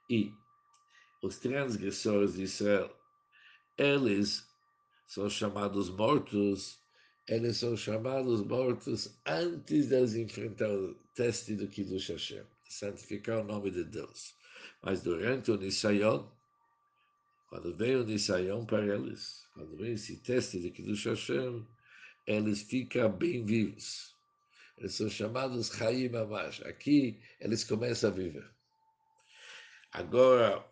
e 0.08 0.32
os 1.22 1.38
transgressores 1.38 2.34
de 2.34 2.42
Israel, 2.42 2.94
eles 3.76 4.46
são 5.06 5.28
chamados 5.28 5.90
mortos, 5.90 6.78
eles 7.28 7.56
são 7.56 7.76
chamados 7.76 8.42
mortos 8.42 9.18
antes 9.26 9.88
de 9.88 9.94
eles 9.94 10.14
enfrentar 10.14 10.70
o 10.70 10.94
teste 11.14 11.54
do 11.54 11.68
Kiddush 11.68 12.08
Hashem, 12.10 12.44
santificar 12.68 13.40
o 13.40 13.44
nome 13.44 13.70
de 13.70 13.84
Deus. 13.84 14.34
Mas 14.82 15.02
durante 15.02 15.50
o 15.50 15.56
Nisayon, 15.56 16.28
quando 17.48 17.76
vem 17.76 17.96
o 17.96 18.04
Nisayon 18.04 18.64
para 18.64 18.86
eles, 18.86 19.46
quando 19.54 19.76
vem 19.76 19.92
esse 19.92 20.16
teste 20.18 20.60
de 20.60 20.70
Kiddush 20.70 21.06
Hashem, 21.06 21.66
eles 22.26 22.62
ficam 22.62 23.10
bem 23.10 23.44
vivos. 23.44 24.14
Eles 24.78 24.94
são 24.94 25.08
chamados 25.08 25.68
Chaim 25.68 26.14
Amash. 26.14 26.62
Aqui 26.62 27.18
eles 27.40 27.64
começam 27.64 28.10
a 28.10 28.12
viver. 28.12 28.55
Agora, 29.96 30.62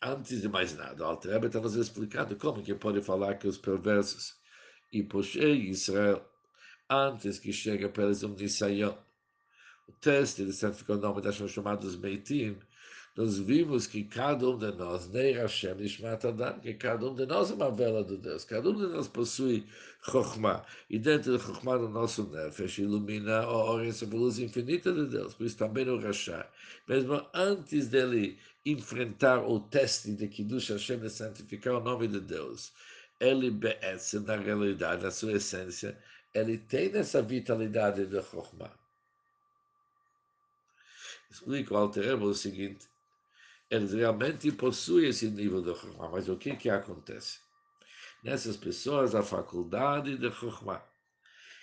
antes 0.00 0.40
de 0.40 0.48
mais 0.48 0.72
nada, 0.76 1.02
o 1.02 1.06
Altrebe 1.08 1.48
está 1.48 1.60
nos 1.60 1.74
explicando 1.74 2.36
como 2.36 2.62
que 2.62 2.72
pode 2.72 3.02
falar 3.02 3.34
que 3.36 3.48
os 3.48 3.58
perversos 3.58 4.36
e 4.92 5.02
Poshei 5.02 5.70
Israel, 5.70 6.24
antes 6.88 7.40
que 7.40 7.52
chegue 7.52 7.88
para 7.88 8.04
eles 8.04 8.22
um 8.22 8.36
Nisayon, 8.36 8.96
o 9.88 9.92
teste 9.94 10.44
de 10.44 10.52
santificar 10.52 10.98
o 10.98 11.00
nome 11.00 11.20
das 11.20 11.34
chamados 11.34 11.96
Meitim, 11.96 12.56
nós 13.14 13.38
vimos 13.38 13.86
que 13.86 14.04
cada 14.04 14.48
um 14.48 14.56
de 14.56 14.72
nós, 14.72 15.06
Neir 15.10 15.36
Hashem 15.36 15.74
Nishmat 15.74 16.24
Adam, 16.26 16.58
que 16.60 16.72
cada 16.72 17.06
um 17.06 17.14
de 17.14 17.26
nós 17.26 17.50
é 17.50 17.54
uma 17.54 17.70
vela 17.70 18.02
de 18.02 18.16
Deus, 18.16 18.44
cada 18.44 18.70
um 18.70 18.74
de 18.74 18.86
nós 18.86 19.06
possui 19.06 19.66
Chokhmah, 20.02 20.64
e 20.88 20.98
dentro 20.98 21.32
do 21.32 21.38
Chokhmah 21.38 21.76
do 21.76 21.90
nosso 21.90 22.24
Nefesh 22.30 22.78
ilumina 22.78 23.40
a 23.40 23.70
orientação 23.70 24.08
a 24.10 24.14
luz 24.14 24.38
infinita 24.38 24.92
de 24.92 25.06
Deus, 25.06 25.34
por 25.34 25.44
isso 25.44 25.58
também 25.58 25.86
o 25.88 26.00
Rashá, 26.00 26.48
mesmo 26.88 27.22
antes 27.34 27.88
dele 27.88 28.38
enfrentar 28.64 29.46
o 29.46 29.60
teste 29.60 30.12
de 30.12 30.26
Kiddush 30.28 30.70
Hashem 30.70 31.00
de 31.00 31.10
santificar 31.10 31.74
o 31.74 31.80
nome 31.80 32.08
de 32.08 32.20
Deus, 32.20 32.72
ele, 33.20 33.50
Be'etzem, 33.50 34.20
na 34.20 34.36
realidade, 34.36 35.02
na 35.02 35.10
sua 35.10 35.32
essência, 35.32 35.98
ele 36.32 36.56
tem 36.56 36.90
essa 36.96 37.20
vitalidade 37.20 38.06
de 38.06 38.22
Chokhmah. 38.22 38.72
Explica 41.30 41.74
o 41.74 41.76
Alter 41.76 42.22
o 42.22 42.34
seguinte, 42.34 42.91
eles 43.72 43.94
realmente 43.94 44.52
possuem 44.52 45.08
esse 45.08 45.30
nível 45.30 45.62
de 45.62 45.74
Chokhmah. 45.74 46.10
Mas 46.10 46.28
o 46.28 46.36
que, 46.36 46.54
que 46.54 46.68
acontece? 46.68 47.40
Nessas 48.22 48.54
pessoas, 48.54 49.14
a 49.14 49.22
faculdade 49.22 50.18
de 50.18 50.30
Chokhmah, 50.30 50.84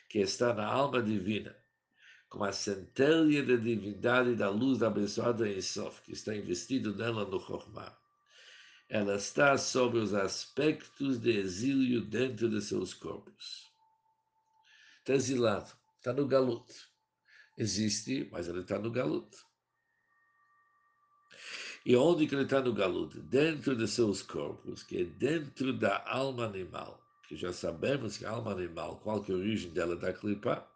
que 0.09 0.17
está 0.17 0.51
na 0.51 0.65
alma 0.65 1.03
divina, 1.03 1.55
com 2.27 2.43
a 2.43 2.51
centelha 2.51 3.43
de 3.43 3.57
divindade 3.59 4.35
da 4.35 4.49
luz 4.49 4.79
da 4.79 4.87
abençoada 4.87 5.47
Ensof, 5.47 6.01
que 6.01 6.13
está 6.13 6.35
investido 6.35 6.95
nela 6.95 7.25
no 7.25 7.39
Chokhmah, 7.39 7.95
ela 8.89 9.13
está 9.13 9.55
sobre 9.55 9.99
os 9.99 10.15
aspectos 10.15 11.19
de 11.19 11.37
exílio 11.37 12.01
dentro 12.01 12.49
de 12.49 12.59
seus 12.59 12.91
corpos. 12.91 13.71
Está 14.97 15.13
exilado, 15.13 15.71
está 15.99 16.11
no 16.11 16.27
galuto. 16.27 16.73
Existe, 17.55 18.27
mas 18.31 18.47
ele 18.47 18.61
está 18.61 18.79
no 18.79 18.89
galuto. 18.89 19.48
E 21.85 21.95
onde 21.95 22.27
que 22.27 22.35
ele 22.35 22.43
está 22.43 22.61
no 22.61 22.73
galuto? 22.73 23.21
Dentro 23.21 23.75
de 23.75 23.87
seus 23.87 24.21
corpos, 24.21 24.83
que 24.83 25.01
é 25.01 25.03
dentro 25.05 25.71
da 25.73 26.03
alma 26.05 26.45
animal, 26.45 27.01
que 27.27 27.35
já 27.35 27.53
sabemos 27.53 28.17
que 28.17 28.25
a 28.25 28.31
alma 28.31 28.51
animal, 28.51 28.97
qual 28.97 29.21
que 29.21 29.31
é 29.31 29.35
a 29.35 29.37
origem 29.37 29.71
dela 29.71 29.95
da 29.95 30.11
clipa, 30.11 30.67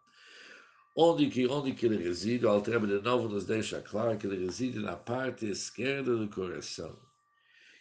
onde 0.96 1.28
que, 1.28 1.46
onde 1.46 1.74
que 1.74 1.86
ele 1.86 2.02
reside, 2.02 2.46
o 2.46 2.48
Altreba 2.48 2.86
de 2.86 3.00
novo 3.02 3.28
nos 3.28 3.44
deixa 3.44 3.82
claro 3.82 4.16
que 4.16 4.26
ele 4.26 4.46
reside 4.46 4.78
na 4.78 4.96
parte 4.96 5.46
esquerda 5.46 6.16
do 6.16 6.28
coração, 6.28 6.96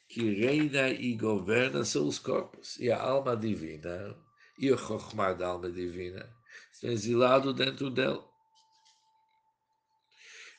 que 0.10 0.34
reina 0.34 0.90
e 0.90 1.16
governa 1.16 1.86
seus 1.86 2.20
corpos, 2.20 2.78
e 2.80 2.92
a 2.92 3.02
alma 3.02 3.38
divina, 3.38 4.16
e 4.60 4.72
o 4.72 4.78
Chokhmah 4.78 5.34
da 5.34 5.48
alma 5.48 5.72
divina, 5.72 6.30
estão 6.72 6.92
exilados 6.92 7.56
dentro 7.56 7.90
dela. 7.90 8.33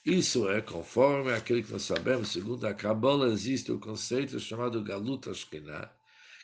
Isso 0.05 0.51
é 0.51 0.61
conforme 0.61 1.33
aquilo 1.33 1.62
que 1.62 1.73
nós 1.73 1.83
sabemos, 1.83 2.29
segundo 2.29 2.67
a 2.67 2.75
Kabbalah, 2.75 3.29
existe 3.29 3.73
o 3.73 3.81
conceito 3.81 4.38
chamado 4.38 4.85
Galut 4.85 5.31
Ashkenah, 5.31 5.90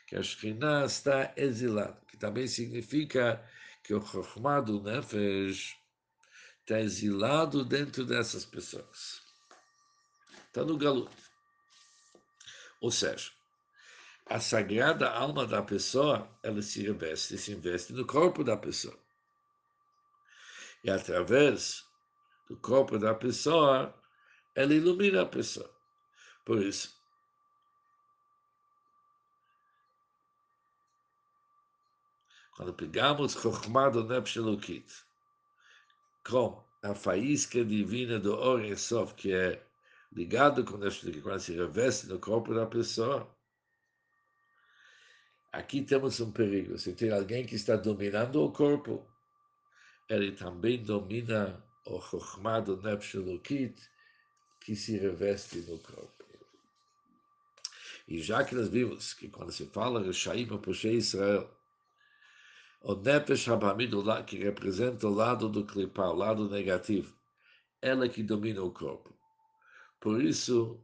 que 0.07 0.15
a 0.15 0.21
está 0.85 1.31
exilada, 1.37 2.01
que 2.07 2.17
também 2.17 2.47
significa 2.47 3.39
que 3.83 3.93
o 3.93 4.01
Chokhmah 4.01 4.61
do 4.61 4.81
Nefesh 4.81 5.77
está 6.61 6.79
exilado 6.79 7.63
dentro 7.63 8.03
dessas 8.03 8.45
pessoas. 8.45 9.21
Está 10.47 10.65
no 10.65 10.75
Galut. 10.75 11.15
Ou 12.81 12.89
seja, 12.89 13.29
a 14.25 14.39
sagrada 14.39 15.07
alma 15.07 15.45
da 15.45 15.61
pessoa, 15.61 16.27
ela 16.41 16.63
se 16.63 16.81
reveste, 16.81 17.37
se 17.37 17.51
investe 17.51 17.93
no 17.93 18.07
corpo 18.07 18.43
da 18.43 18.57
pessoa. 18.57 18.97
E 20.83 20.89
através 20.89 21.90
do 22.51 22.57
corpo 22.57 22.99
da 22.99 23.15
pessoa, 23.15 23.97
ela 24.53 24.73
ilumina 24.73 25.21
a 25.21 25.25
pessoa. 25.25 25.73
Por 26.45 26.61
isso, 26.61 27.01
quando 32.57 32.73
pegamos 32.73 33.33
Chokhmah 33.33 33.89
do 33.89 34.03
Nepshelukit 34.03 34.91
com 36.27 36.61
a 36.83 36.93
faísca 36.93 37.63
divina 37.63 38.19
do 38.19 38.33
Oresov, 38.33 39.13
que 39.13 39.33
é 39.33 39.65
ligado 40.11 40.65
com 40.65 40.77
Nefesh 40.77 41.03
Elokit, 41.03 41.21
quando 41.21 41.39
se 41.39 41.53
reveste 41.53 42.07
no 42.07 42.19
corpo 42.19 42.53
da 42.53 42.65
pessoa, 42.65 43.33
aqui 45.53 45.81
temos 45.83 46.19
um 46.19 46.33
perigo. 46.33 46.77
Se 46.77 46.93
tem 46.93 47.13
alguém 47.13 47.45
que 47.45 47.55
está 47.55 47.77
dominando 47.77 48.43
o 48.43 48.51
corpo, 48.51 49.07
ele 50.09 50.33
também 50.33 50.83
domina 50.83 51.63
o 51.85 51.99
Chokhmah 51.99 52.61
do 52.61 52.77
Nefesh 52.77 53.15
Elokit, 53.15 53.75
que 54.59 54.75
se 54.75 54.97
reveste 54.97 55.57
no 55.61 55.79
corpo. 55.79 56.25
E 58.07 58.19
já 58.19 58.43
que 58.43 58.55
nós 58.55 58.67
vimos 58.67 59.13
que 59.13 59.29
quando 59.29 59.51
se 59.51 59.65
fala 59.67 60.03
Reshaim 60.03 60.47
Poshe 60.57 60.89
Israel, 60.89 61.49
o 62.81 62.95
Nefesh 62.95 63.47
Habamid, 63.47 63.91
que 64.27 64.37
representa 64.37 65.07
o 65.07 65.13
lado 65.13 65.47
do 65.47 65.65
clipar, 65.65 66.09
o 66.09 66.15
lado 66.15 66.49
negativo, 66.49 67.15
ela 67.81 68.09
que 68.09 68.23
domina 68.23 68.61
o 68.61 68.71
corpo. 68.71 69.15
Por 69.99 70.21
isso, 70.21 70.83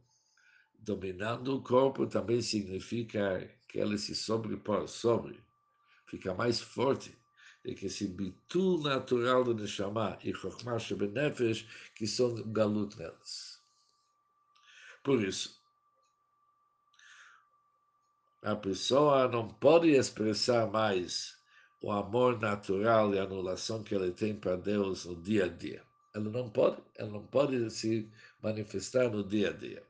dominando 0.80 1.56
o 1.56 1.62
corpo 1.62 2.08
também 2.08 2.42
significa 2.42 3.50
que 3.68 3.80
ela 3.80 3.98
se 3.98 4.16
sobrepõe 4.16 4.88
sobre, 4.88 5.44
fica 6.06 6.34
mais 6.34 6.62
forte 6.62 7.16
do 7.68 7.76
que 7.76 7.88
esse 7.88 8.08
bitul 8.08 8.82
natural 8.82 9.44
do 9.44 9.54
Neshama 9.54 10.18
e 10.24 10.34
Chokhmah 10.34 10.80
Shebenefesh, 10.80 11.68
que 11.94 12.08
são 12.08 12.34
galut 12.54 12.98
nelas. 12.98 13.62
Por 15.04 15.22
isso, 15.22 15.62
a 18.42 18.56
pessoa 18.56 19.28
não 19.28 19.50
pode 19.50 19.90
expressar 19.90 20.72
mais 20.72 21.38
o 21.82 21.92
amor 21.92 22.40
natural 22.40 23.14
e 23.14 23.20
a 23.20 23.24
anulação 23.24 23.84
que 23.84 23.94
ele 23.94 24.12
tem 24.12 24.34
para 24.34 24.56
Deus 24.56 25.06
no 25.06 25.22
dia 25.22 25.46
a 25.46 25.50
dia. 25.50 25.84
Ela 26.14 26.30
não 26.30 26.50
pode, 26.50 26.82
ela 26.96 27.12
não 27.12 27.28
pode 27.28 27.70
se 27.70 28.10
manifestar 28.42 29.10
no 29.10 29.24
dia 29.24 29.50
a 29.50 29.54
dia. 29.54 29.84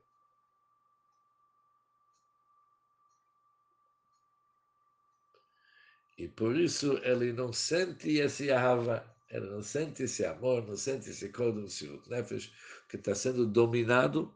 E 6.18 6.28
por 6.28 6.56
isso 6.56 7.00
ele 7.04 7.32
não 7.32 7.54
sente 7.54 8.18
esse 8.18 8.52
ahava, 8.52 9.06
ele 9.30 9.46
não 9.48 9.62
sente 9.62 10.04
esse 10.04 10.26
amor, 10.26 10.66
não 10.66 10.76
sente 10.76 11.10
esse 11.10 11.30
código 11.30 11.68
nefesh, 12.10 12.52
que 12.90 12.96
está 12.96 13.14
sendo 13.14 13.46
dominado 13.46 14.34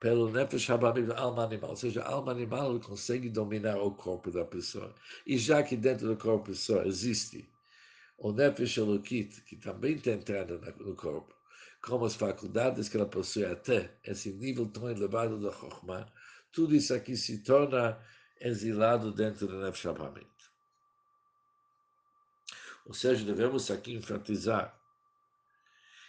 pelo 0.00 0.30
Nefesh 0.30 0.68
Habamim, 0.68 1.10
alma 1.12 1.44
animal. 1.44 1.70
Ou 1.70 1.76
seja, 1.76 2.02
a 2.02 2.10
alma 2.10 2.32
animal 2.32 2.78
consegue 2.80 3.28
dominar 3.30 3.78
o 3.78 3.90
corpo 3.92 4.30
da 4.30 4.44
pessoa. 4.44 4.94
E 5.26 5.38
já 5.38 5.62
que 5.62 5.76
dentro 5.76 6.08
do 6.08 6.16
corpo 6.16 6.48
da 6.48 6.52
pessoa 6.52 6.86
existe 6.86 7.48
o 8.18 8.32
Nefesh 8.32 8.76
Elokit, 8.76 9.42
que 9.42 9.56
também 9.56 9.94
está 9.94 10.10
entrando 10.10 10.60
no 10.78 10.94
corpo, 10.94 11.34
como 11.82 12.04
as 12.04 12.14
faculdades 12.14 12.88
que 12.88 12.96
ela 12.96 13.06
possui 13.06 13.44
até 13.44 13.96
esse 14.04 14.30
nível 14.32 14.66
tão 14.66 14.90
elevado 14.90 15.40
da 15.40 15.50
Chokhmah, 15.52 16.06
tudo 16.52 16.74
isso 16.74 16.92
aqui 16.94 17.16
se 17.16 17.42
torna 17.42 17.98
exilado 18.40 19.12
dentro 19.12 19.46
do 19.46 19.60
Nefesh 19.60 19.86
Habamim. 19.86 20.26
Ou 22.86 22.94
seja, 22.94 23.24
devemos 23.24 23.70
aqui 23.70 23.94
enfatizar 23.94 24.80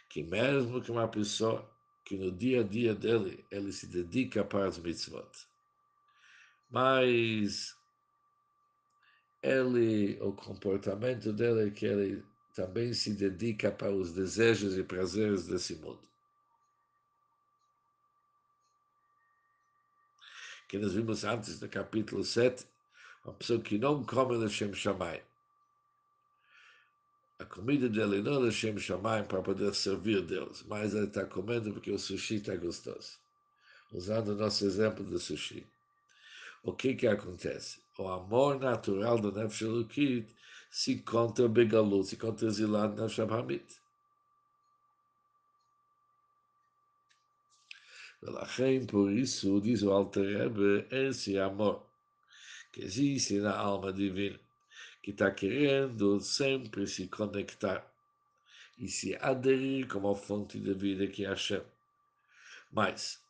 que 0.10 0.24
mesmo 0.24 0.82
que 0.82 0.92
uma 0.92 1.08
pessoa 1.08 1.70
que 2.06 2.16
no 2.16 2.32
dia 2.32 2.62
a 2.62 2.64
dia 2.64 2.96
dele 2.96 3.46
ele 3.52 3.72
se 3.72 3.88
dedica 3.88 4.46
para 4.46 4.68
as 4.68 4.78
mitzvot. 4.78 5.30
Mas 6.70 7.76
ele, 9.42 10.22
o 10.22 10.32
comportamento 10.34 11.34
dele 11.34 11.68
é 11.68 11.72
que 11.72 11.86
ele 11.86 12.24
também 12.54 12.94
se 12.94 13.14
dedica 13.14 13.72
para 13.72 13.92
os 13.92 14.14
desejos 14.14 14.78
e 14.78 14.84
prazeres 14.84 15.48
desse 15.48 15.76
mundo. 15.76 16.08
Que 20.70 20.78
nós 20.78 20.94
vimos 20.94 21.24
antes 21.24 21.60
do 21.60 21.68
capítulo 21.68 22.24
7, 22.24 22.68
uma 23.26 23.34
pessoa 23.34 23.62
que 23.62 23.78
não 23.78 24.04
come 24.04 24.38
Lashem 24.38 24.74
Shammai 24.74 25.27
a 27.40 27.46
comida 27.46 27.88
dele 27.88 28.22
não 28.22 28.48
é 28.48 28.52
Shem 28.52 28.80
Shamayim 28.80 29.26
para 29.26 29.44
poder 29.44 29.74
servir 29.76 30.22
Deus, 30.24 30.64
mas 30.64 30.96
ele 30.96 31.06
está 31.06 31.24
comendo 31.24 31.72
porque 31.72 31.92
o 31.92 32.00
sushi 32.00 32.36
está 32.36 32.56
gostoso. 32.56 33.20
Usando 33.92 34.30
o 34.30 34.36
nosso 34.36 34.66
exemplo 34.66 35.04
do 35.04 35.20
sushi. 35.20 35.66
O 36.64 36.74
que 36.74 36.96
que 36.96 37.08
acontece? 37.08 37.80
O 37.98 38.08
amor 38.08 38.60
natural 38.60 39.20
do 39.20 39.32
Nefesh 39.32 39.62
Elokit 39.62 40.28
se 40.72 40.94
encontra 40.94 41.48
Begalut, 41.48 42.08
se 42.08 42.16
encontra 42.16 42.48
exilado 42.48 43.00
na 43.00 43.08
Shabhamit. 43.08 43.66
por 48.90 49.12
isso, 49.12 49.62
diz 49.62 49.84
o 49.84 49.92
Alter 49.92 50.38
Rebbe, 50.38 50.88
esse 50.90 51.38
amor 51.38 51.86
que 52.74 52.84
existe 52.84 53.40
na 53.40 53.56
alma 53.56 53.94
divina, 53.94 54.40
que 55.08 55.12
está 55.12 55.32
querendo 55.32 56.20
sempre 56.20 56.86
se 56.86 57.08
conectar 57.08 57.90
e 58.78 58.90
se 58.90 59.16
aderir 59.22 59.88
como 59.88 60.14
fonte 60.14 60.60
de 60.60 60.74
vida 60.74 61.08
que 61.08 61.24
é 61.24 61.30
Hashem. 61.30 61.62
Mas 62.74 63.24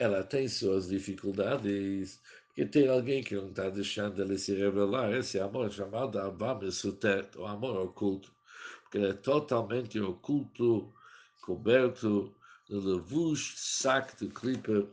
ela 0.00 0.24
tem 0.24 0.48
suas 0.48 0.88
dificuldades, 0.88 2.20
porque 2.48 2.66
tem 2.66 2.88
alguém 2.88 3.22
que 3.22 3.36
não 3.36 3.50
está 3.50 3.70
deixando 3.70 4.20
ele 4.20 4.36
se 4.36 4.56
revelar. 4.56 5.12
Esse 5.12 5.38
amor 5.38 5.70
chamado 5.70 6.18
Avá 6.18 6.56
Mesutet, 6.56 7.38
o 7.38 7.46
amor 7.46 7.76
oculto, 7.76 8.34
porque 8.82 8.98
ele 8.98 9.10
é 9.10 9.12
totalmente 9.12 10.00
oculto, 10.00 10.92
coberto 11.40 12.34
no 12.68 12.80
levush 12.80 13.54
sac 13.56 14.16
de 14.16 14.28
clipper. 14.28 14.88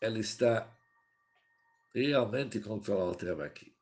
Ele 0.00 0.18
está 0.18 0.68
realmente 1.92 2.60
controlar 2.60 3.10
o 3.10 3.14
tema 3.14 3.44
aqui. 3.44 3.74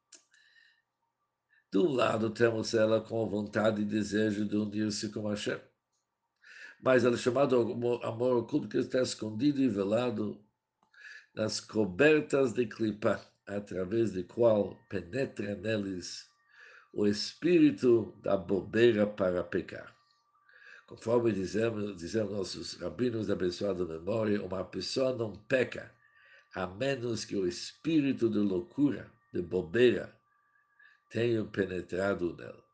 De 1.70 1.78
um 1.78 1.92
lado, 1.92 2.30
temos 2.30 2.72
ela 2.74 3.00
com 3.00 3.28
vontade 3.28 3.82
e 3.82 3.84
desejo 3.84 4.46
de 4.46 4.56
unir-se 4.56 5.10
com 5.10 5.28
Hashem. 5.28 5.60
Mas 6.80 7.04
ela 7.04 7.16
é 7.16 7.18
chamada 7.18 7.56
amor 7.56 8.36
oculto 8.36 8.68
que 8.68 8.78
está 8.78 9.02
escondido 9.02 9.60
e 9.60 9.68
velado 9.68 10.40
nas 11.34 11.60
cobertas 11.60 12.52
de 12.52 12.66
clipa, 12.66 13.20
através 13.46 14.12
de 14.12 14.22
qual 14.24 14.76
penetra 14.88 15.54
neles 15.56 16.30
o 16.92 17.06
espírito 17.06 18.16
da 18.22 18.36
bobeira 18.36 19.06
para 19.06 19.44
pecar. 19.44 19.94
Conforme 20.86 21.32
dizemos, 21.32 21.96
dizemos 21.96 22.32
nossos 22.32 22.74
rabinos 22.74 23.26
da 23.26 23.34
abençoada 23.34 23.84
memória, 23.84 24.42
uma 24.42 24.64
pessoa 24.64 25.14
não 25.14 25.32
peca 25.32 25.92
a 26.54 26.66
menos 26.66 27.24
que 27.24 27.37
o 27.37 27.46
espírito 27.46 28.30
de 28.30 28.38
loucura, 28.38 29.12
de 29.32 29.42
bobeira, 29.42 30.18
tenha 31.11 31.44
penetrado 31.44 32.35
nela. 32.37 32.64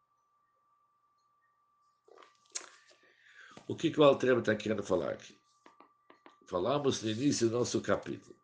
O 3.67 3.77
que, 3.77 3.91
que 3.91 4.01
o 4.01 4.05
Altreba 4.05 4.41
está 4.41 4.55
querendo 4.55 4.83
falar 4.83 5.13
aqui? 5.13 5.39
Falamos 6.47 7.03
no 7.03 7.11
início 7.11 7.49
do 7.49 7.59
nosso 7.59 7.81
capítulo. 7.81 8.37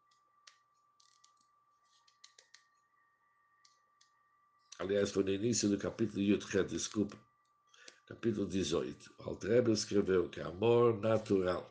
Aliás, 4.78 5.10
foi 5.10 5.24
no 5.24 5.30
início 5.30 5.68
do 5.68 5.76
capítulo 5.76 6.22
Yudchet, 6.22 6.68
desculpa. 6.68 7.16
Capítulo 8.06 8.46
18. 8.46 9.14
O 9.18 9.30
Altreba 9.30 9.72
escreveu 9.72 10.28
que 10.30 10.40
amor 10.40 10.98
natural 11.00 11.70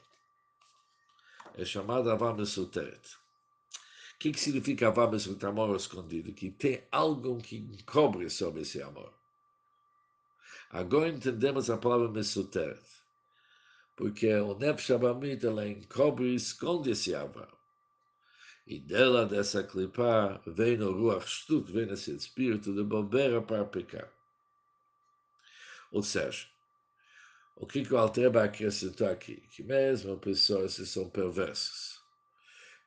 é 1.56 1.66
chamado 1.66 2.12
Avam 2.12 2.46
Suteret. 2.46 3.18
O 4.18 4.20
que, 4.20 4.32
que 4.32 4.40
significa 4.40 4.88
Avabas 4.88 5.28
com 5.28 5.46
amor 5.46 5.76
escondido? 5.76 6.34
Que 6.34 6.50
tem 6.50 6.84
algo 6.92 7.38
que 7.38 7.58
encobre 7.58 8.28
sobre 8.32 8.64
esse 8.64 8.82
amor. 8.82 9.14
Agora 10.72 11.10
entendemos 11.10 11.70
a 11.70 11.78
palavra 11.78 12.10
Mesuteret. 12.10 12.82
Porque 13.96 14.34
o 14.34 14.58
Nefesh 14.58 14.90
Abamit, 14.90 15.46
ela 15.46 15.68
encobre 15.68 16.30
e 16.30 16.36
esconde 16.36 16.90
esse 16.90 17.14
amor. 17.14 17.48
E 18.66 18.80
dela, 18.80 19.24
dessa 19.24 19.64
clipa, 19.64 20.42
vem 20.48 20.82
o 20.82 20.94
Ruach 20.94 21.28
Shtut, 21.28 21.72
vem 21.72 21.88
esse 21.92 22.16
espírito 22.16 22.74
de 22.74 22.84
bobeira 22.84 23.40
para 23.40 23.66
pecar. 23.66 24.12
Ou 25.92 26.02
seja, 26.02 26.48
o 27.56 27.68
que 27.68 27.82
o 27.94 27.98
Altreba 27.98 28.44
acrescentou 28.44 29.08
aqui? 29.08 29.36
Que 29.52 29.62
mesmo 29.62 30.18
pessoas 30.18 30.76
que 30.76 30.88
são 30.88 31.08
perversas, 31.08 31.97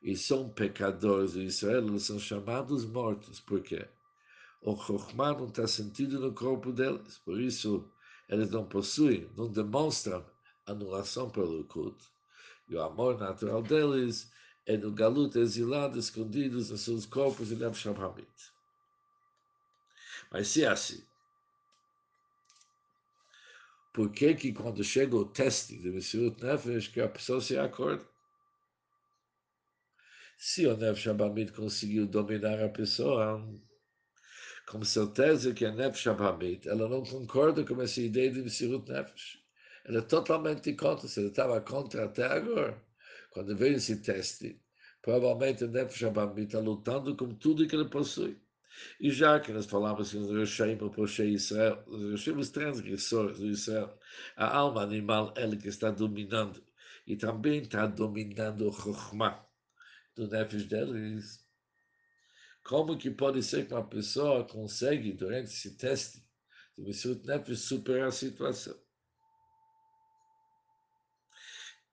e 0.01 0.15
são 0.15 0.49
pecadores 0.49 1.35
em 1.35 1.43
Israel, 1.43 1.87
eles 1.87 2.03
são 2.03 2.19
chamados 2.19 2.85
mortos. 2.85 3.39
Por 3.39 3.61
quê? 3.61 3.87
O 4.61 4.75
Chokhmah 4.75 5.33
não 5.33 5.47
está 5.47 5.67
sentido 5.67 6.19
no 6.19 6.33
corpo 6.33 6.71
deles, 6.71 7.19
por 7.19 7.39
isso 7.39 7.91
eles 8.27 8.49
não 8.49 8.65
possuem, 8.65 9.29
não 9.35 9.47
demonstram 9.51 10.25
anulação 10.65 11.29
pelo 11.29 11.63
culto. 11.65 12.05
E 12.69 12.75
o 12.75 12.81
amor 12.81 13.19
natural 13.19 13.61
deles 13.61 14.31
é 14.65 14.77
no 14.77 14.91
galuto 14.91 15.39
exilado, 15.39 15.99
escondidos 15.99 16.69
nos 16.69 16.81
seus 16.81 17.05
corpos 17.05 17.51
e 17.51 17.55
Nefesh 17.55 17.87
Hamit. 17.87 18.51
Mas 20.31 20.47
se 20.47 20.63
é 20.63 20.67
assim, 20.67 21.03
por 23.93 24.09
que 24.11 24.33
que 24.35 24.53
quando 24.53 24.83
chega 24.83 25.15
o 25.15 25.25
teste 25.25 25.77
de 25.77 25.89
Messiut 25.89 26.41
Nefesh, 26.41 26.87
que 26.87 27.01
a 27.01 27.09
pessoa 27.09 27.41
se 27.41 27.57
acorda? 27.57 28.10
Se 30.43 30.65
o 30.65 30.75
Nefesh 30.75 31.07
Abamid 31.07 31.51
conseguiu 31.51 32.07
dominar 32.07 32.59
a 32.63 32.67
pessoa, 32.67 33.47
com 34.67 34.83
certeza 34.83 35.53
que 35.53 35.63
a 35.63 35.71
Nefesh 35.71 36.07
Abamid, 36.07 36.67
ela 36.67 36.89
não 36.89 37.03
concorda 37.03 37.63
com 37.63 37.79
essa 37.79 38.01
ideia 38.01 38.31
de 38.31 38.41
Messiut 38.41 38.91
Nefesh. 38.91 39.37
Ela 39.85 39.99
é 39.99 40.01
totalmente 40.01 40.73
contra, 40.73 41.07
se 41.07 41.19
ela 41.19 41.29
estava 41.29 41.61
contra 41.61 42.05
até 42.05 42.25
agora. 42.25 42.83
Quando 43.29 43.55
veio 43.55 43.75
esse 43.75 44.01
teste, 44.01 44.59
provavelmente 45.03 45.63
o 45.63 45.67
Nefesh 45.67 46.05
Abamid 46.05 46.47
está 46.47 46.57
lutando 46.57 47.15
com 47.15 47.35
tudo 47.35 47.67
que 47.67 47.75
ele 47.75 47.87
possui. 47.87 48.35
E 48.99 49.11
já 49.11 49.39
que 49.39 49.51
nós 49.51 49.67
falamos 49.67 50.09
que 50.09 50.17
os 50.17 50.31
Roshaim 50.31 50.75
ou 50.81 50.89
Poshei 50.89 51.33
Israel, 51.33 51.83
os 51.85 52.01
Roshaim, 52.13 52.37
os 52.37 52.49
transgressores 52.49 53.37
do 53.37 53.45
Israel, 53.45 53.95
a 54.35 54.57
alma 54.57 54.81
animal, 54.81 55.35
ela 55.37 55.55
que 55.55 55.67
está 55.67 55.91
dominando, 55.91 56.63
e 57.05 57.15
também 57.15 57.61
está 57.61 57.85
dominando 57.85 58.67
o 58.67 58.71
Chokhmah 58.71 59.50
do 60.15 60.27
Nefesh 60.27 60.65
deles. 60.65 61.45
Como 62.63 62.97
que 62.97 63.09
pode 63.09 63.41
ser 63.41 63.67
que 63.67 63.73
uma 63.73 63.87
pessoa 63.87 64.47
consegue, 64.47 65.13
durante 65.13 65.51
esse 65.51 65.75
teste, 65.77 66.23
do 66.77 66.83
Messiut 66.83 67.25
Nefesh, 67.25 67.61
superar 67.61 68.07
a 68.07 68.11
situação? 68.11 68.79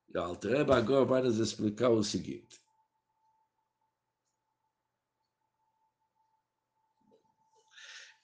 E 0.09 0.19
o 0.19 0.23
Altreba 0.23 0.77
agora 0.77 1.05
vai 1.05 1.23
nos 1.23 1.39
explicar 1.39 1.91
o 1.91 2.03
seguinte. 2.03 2.61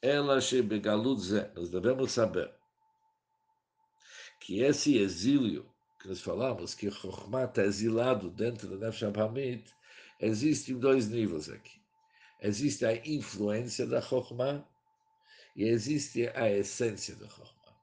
Ela 0.00 0.38
Shebegaludze, 0.40 1.50
nós 1.54 1.70
devemos 1.70 2.12
saber 2.12 2.54
que 4.38 4.60
esse 4.60 4.98
exílio 4.98 5.74
que 5.98 6.08
nós 6.08 6.20
falamos, 6.20 6.74
que 6.74 6.90
Chokhmah 6.90 7.44
está 7.44 7.62
exilado 7.62 8.30
dentro 8.30 8.68
do 8.68 8.78
Nefesh 8.78 9.04
Hamid, 9.04 9.74
existem 10.24 10.78
dois 10.78 11.08
níveis 11.08 11.48
aqui. 11.48 11.80
Existe 12.40 12.84
a 12.84 12.96
influência 13.06 13.86
da 13.86 14.00
Chokhmah 14.00 14.64
e 15.56 15.64
existe 15.64 16.28
a 16.34 16.50
essência 16.50 17.14
da 17.16 17.28
Chokhmah. 17.28 17.76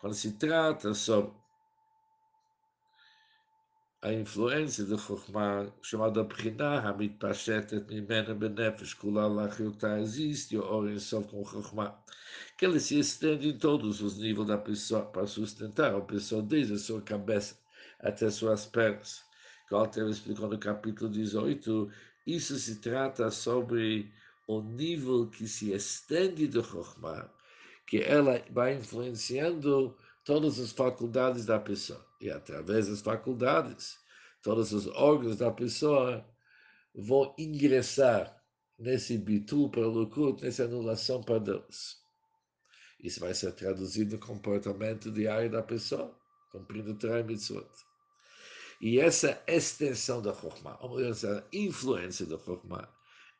Quando 0.00 0.14
se 0.14 0.32
trata 0.32 0.94
sobre 0.94 1.32
a 4.02 4.12
influência 4.12 4.84
de 4.84 4.96
Chokhmah, 4.96 5.72
chamada 5.82 6.22
Brinah, 6.22 6.88
Hamid 6.88 7.18
Pashetet, 7.18 7.84
Mimena 7.88 8.34
Benefesh, 8.34 8.94
Kula 8.94 9.26
Lachiuta, 9.26 9.98
existe 9.98 10.56
o 10.56 10.64
Oren 10.64 10.98
Sof 10.98 11.28
com 11.28 11.44
Chokhmah, 11.44 11.98
que 12.56 12.64
ele 12.64 12.78
se 12.78 12.98
estende 12.98 13.48
em 13.48 13.58
todos 13.58 14.00
os 14.00 14.18
níveis 14.18 14.46
da 14.46 14.58
pessoa 14.58 15.04
para 15.06 15.26
sustentar 15.26 15.92
a 15.94 16.00
pessoa, 16.00 16.42
desde 16.42 16.74
a 16.74 16.78
sua 16.78 17.02
cabeça 17.02 17.58
até 17.98 18.30
suas 18.30 18.66
pernas. 18.66 19.25
Que 19.68 19.74
o 19.74 19.78
Alter 19.78 20.06
explicou 20.08 20.48
no 20.48 20.58
capítulo 20.58 21.10
18, 21.10 21.90
isso 22.26 22.58
se 22.58 22.76
trata 22.80 23.30
sobre 23.30 24.12
o 24.46 24.60
nível 24.60 25.28
que 25.28 25.48
se 25.48 25.72
estende 25.72 26.46
do 26.46 26.62
Chokhmah, 26.62 27.30
que 27.86 27.98
ela 27.98 28.42
vai 28.50 28.76
influenciando 28.76 29.96
todas 30.24 30.58
as 30.58 30.72
faculdades 30.72 31.44
da 31.44 31.58
pessoa. 31.58 32.04
E 32.20 32.30
através 32.30 32.88
das 32.88 33.00
faculdades, 33.00 33.98
todos 34.42 34.72
os 34.72 34.86
órgãos 34.88 35.36
da 35.36 35.50
pessoa 35.50 36.24
vão 36.94 37.34
ingressar 37.38 38.40
nesse 38.78 39.18
bitul 39.18 39.70
para 39.70 39.86
o 39.86 39.90
Lukut, 39.90 40.42
nessa 40.42 40.64
anulação 40.64 41.22
para 41.22 41.38
Deus. 41.38 41.96
Isso 43.02 43.20
vai 43.20 43.34
ser 43.34 43.52
traduzido 43.52 44.16
no 44.16 44.20
comportamento 44.24 45.10
diário 45.10 45.50
da 45.50 45.62
pessoa, 45.62 46.16
cumprindo 46.50 46.92
o 46.92 46.98
Torah 46.98 47.22
Mitzvot. 47.22 47.68
E 48.80 49.00
essa 49.00 49.42
extensão 49.46 50.20
da 50.20 50.34
Chokhmah, 50.34 50.78
ou 50.80 50.96
melhor, 50.96 51.10
essa 51.10 51.46
influência 51.52 52.26
da 52.26 52.38
Chokhmah, 52.38 52.88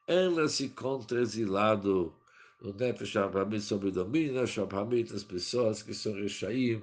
ela 0.07 0.49
se 0.49 0.65
encontra 0.65 1.21
exilado 1.21 2.15
no 2.61 2.73
Nefesh 2.73 3.17
Abhamid, 3.17 3.63
sob 3.63 3.89
o 3.89 3.93
domínio 3.93 4.33
do 4.33 4.41
Nefesh 4.41 4.59
Abhamid, 4.59 5.13
das 5.13 5.25
pessoas 5.25 5.83
que 5.83 5.93
são 5.93 6.15
Rechaim, 6.15 6.83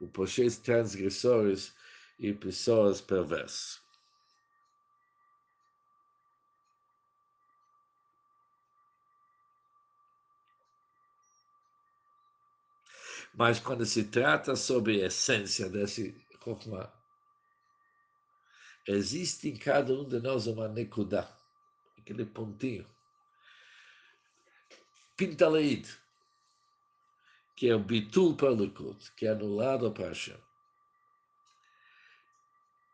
os 0.00 0.10
poxês 0.10 0.56
transgressores 0.58 1.74
e 2.18 2.32
pessoas 2.32 3.00
perversas. 3.00 3.80
Mas 13.34 13.60
quando 13.60 13.84
se 13.86 14.04
trata 14.04 14.56
sobre 14.56 15.02
a 15.02 15.06
essência 15.06 15.68
desse 15.68 16.14
Chokhmah, 16.42 16.97
existe 18.88 19.48
em 19.48 19.56
cada 19.56 19.92
um 19.92 20.08
de 20.08 20.18
nós 20.20 20.46
uma 20.46 20.68
nekudá, 20.68 21.30
aquele 21.98 22.24
pontinho, 22.24 22.86
pintaleid, 25.16 25.88
que 27.54 27.68
é 27.68 27.74
o 27.74 27.80
bitul 27.80 28.36
para 28.36 28.50
Likud, 28.50 29.12
que 29.16 29.26
é 29.26 29.30
anulado 29.30 29.90
para 29.92 30.08
Hashem. 30.08 30.38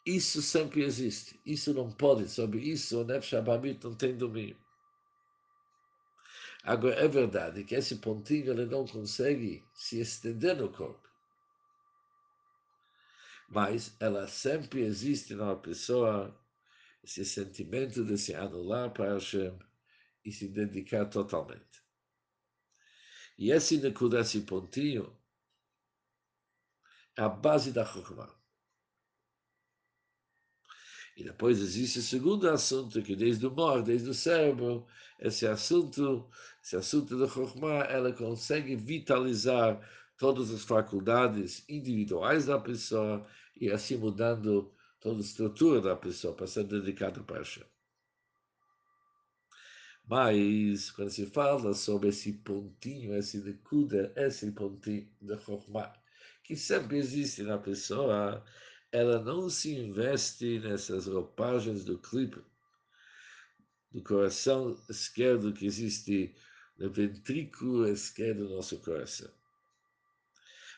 Isso 0.07 0.43
sempre 0.43 0.83
existe. 0.83 1.41
Isso 1.47 1.73
não 1.73 1.91
pode. 1.91 2.29
Sobre 2.29 2.61
isso, 2.61 3.01
o 3.01 3.05
Nefesh 3.05 3.35
Abamit 3.35 3.83
não 3.85 3.95
tem 3.95 4.17
domínio. 4.17 4.57
Agora, 6.63 6.95
é 6.95 7.09
verdade 7.09 7.65
que 7.65 7.75
esse 7.75 7.97
pontinho 7.97 8.53
ele 8.53 8.67
não 8.67 8.87
consegue 8.87 9.63
se 9.75 10.01
estender 10.01 10.57
no 10.57 10.71
corpo. 10.71 11.09
Mas 13.49 13.97
ela 14.01 14.27
sempre 14.27 14.83
existe 14.83 15.35
numa 15.35 15.57
pessoa, 15.57 16.35
esse 17.03 17.25
sentimento 17.25 18.05
de 18.05 18.17
se 18.17 18.35
anular 18.35 18.91
para 18.93 19.15
Hashem 19.15 19.59
e 20.25 20.33
se 20.33 20.49
dedicar 20.49 21.07
totalmente. 21.07 21.85
E 23.37 23.51
esse 23.51 23.79
Nekuda, 23.79 24.21
esse 24.21 24.41
pontinho, 24.41 25.15
é 27.17 27.23
a 27.23 27.29
base 27.29 27.73
da 27.73 27.85
Chokhmah. 27.85 28.35
E 31.17 31.23
depois 31.23 31.61
existe 31.61 32.01
o 32.01 32.03
segundo 32.03 32.49
assunto, 32.49 33.01
que 33.03 33.15
desde 33.15 33.47
o 33.47 33.51
mor, 33.51 33.83
desde 33.83 34.09
o 34.11 34.15
cérebro, 34.15 34.87
esse 35.21 35.47
assunto, 35.47 36.29
esse 36.63 36.77
assunto 36.77 37.17
da 37.17 37.29
Chokhmah, 37.29 37.85
ela 37.85 38.13
consegue 38.13 38.75
vitalizar 38.75 39.81
todas 40.19 40.51
as 40.51 40.63
faculdades 40.63 41.65
individuais 41.69 42.47
da 42.47 42.59
pessoa 42.59 43.27
e 43.61 43.71
assim 43.71 43.97
mudando 43.97 44.73
toda 45.01 45.19
a 45.19 45.21
estrutura 45.21 45.81
da 45.81 45.97
pessoa 45.97 46.35
para 46.35 46.47
ser 46.47 46.65
dedicada 46.65 47.23
para 47.23 47.39
Hashem. 47.39 47.65
Mas, 50.07 50.91
quando 50.91 51.11
se 51.11 51.27
fala 51.27 51.73
sobre 51.73 52.11
esse 52.11 52.33
pontinho, 52.33 53.17
esse 53.17 53.39
nekuda, 53.39 54.13
esse 54.17 54.51
pontinho 54.53 55.09
de 55.21 55.39
Chokhmah, 55.39 55.95
que 56.43 56.55
sempre 56.55 56.99
existe 56.99 57.43
na 57.43 57.57
pessoa, 57.57 58.45
ela 58.93 59.19
não 59.23 59.49
se 59.49 59.75
investe 59.75 60.59
nessas 60.59 61.07
roupagens 61.07 61.85
do 61.85 61.99
clipe, 61.99 62.45
do 63.91 64.03
coração 64.03 64.79
esquerdo 64.91 65.55
que 65.55 65.65
existe 65.65 66.35
no 66.77 66.91
ventrículo 66.91 67.89
esquerdo 67.89 68.47
do 68.47 68.57
nosso 68.57 68.79
coração. 68.81 69.33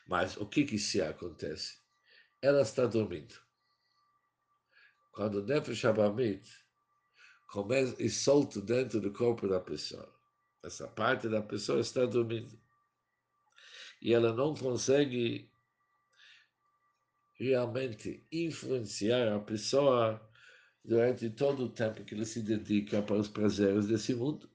Mas 0.07 0.37
o 0.37 0.45
que 0.45 0.63
que 0.63 0.79
se 0.79 1.01
acontece? 1.01 1.77
Ela 2.41 2.61
está 2.61 2.85
dormindo. 2.85 3.35
Quando 5.11 5.39
o 5.39 5.45
Nefesh 5.45 5.85
Abamit 5.85 6.49
começa 7.47 8.01
e 8.01 8.09
solta 8.09 8.61
dentro 8.61 9.01
do 9.01 9.11
corpo 9.11 9.47
da 9.47 9.59
pessoa. 9.59 10.13
Essa 10.63 10.87
parte 10.87 11.27
da 11.27 11.41
pessoa 11.41 11.79
está 11.79 12.05
dormindo. 12.05 12.59
E 14.01 14.13
ela 14.13 14.33
não 14.33 14.53
consegue 14.53 15.51
realmente 17.39 18.25
influenciar 18.31 19.33
a 19.33 19.39
pessoa 19.39 20.21
durante 20.83 21.29
todo 21.29 21.65
o 21.65 21.69
tempo 21.69 22.03
que 22.03 22.15
ele 22.15 22.25
se 22.25 22.41
dedica 22.41 23.01
para 23.01 23.17
os 23.17 23.27
prazeres 23.27 23.87
desse 23.87 24.13
mundo. 24.13 24.49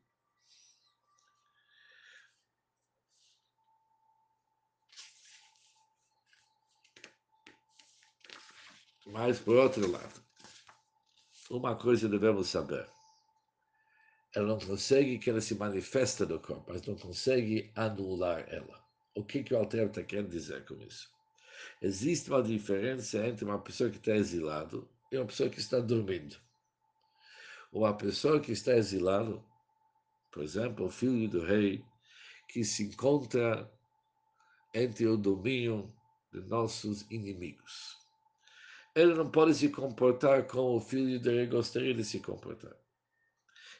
Mas, 9.12 9.38
por 9.38 9.56
outro 9.56 9.90
lado, 9.90 10.22
uma 11.50 11.76
coisa 11.76 12.08
devemos 12.08 12.48
saber. 12.48 12.88
Ela 14.34 14.46
não 14.46 14.58
consegue 14.58 15.18
que 15.18 15.28
ela 15.28 15.42
se 15.42 15.54
manifeste 15.54 16.24
no 16.24 16.40
corpo, 16.40 16.64
mas 16.72 16.86
não 16.86 16.94
consegue 16.96 17.70
anular 17.76 18.42
ela. 18.48 18.82
O 19.14 19.22
que, 19.22 19.42
que 19.42 19.52
o 19.52 19.58
Alter 19.58 19.88
está 19.88 20.02
querendo 20.02 20.30
dizer 20.30 20.64
com 20.64 20.80
isso? 20.82 21.10
Existe 21.82 22.30
uma 22.30 22.42
diferença 22.42 23.18
entre 23.26 23.44
uma 23.44 23.58
pessoa 23.58 23.90
que 23.90 23.98
está 23.98 24.12
exilado 24.12 24.88
e 25.12 25.18
uma 25.18 25.26
pessoa 25.26 25.50
que 25.50 25.60
está 25.60 25.78
dormindo. 25.78 26.34
Uma 27.70 27.94
pessoa 27.94 28.40
que 28.40 28.52
está 28.52 28.72
exilado, 28.72 29.44
por 30.30 30.42
exemplo, 30.42 30.86
o 30.86 30.90
filho 30.90 31.28
do 31.28 31.44
rei, 31.44 31.84
que 32.48 32.64
se 32.64 32.84
encontra 32.84 33.70
entre 34.72 35.06
o 35.06 35.18
domínio 35.18 35.94
de 36.32 36.40
nossos 36.40 37.02
inimigos. 37.10 38.01
Ele 38.94 39.14
não 39.14 39.30
pode 39.30 39.54
se 39.54 39.70
comportar 39.70 40.46
como 40.46 40.76
o 40.76 40.80
filho 40.80 41.18
de 41.18 41.30
rei 41.30 41.46
gostaria 41.46 41.94
de 41.94 42.04
se 42.04 42.20
comportar. 42.20 42.76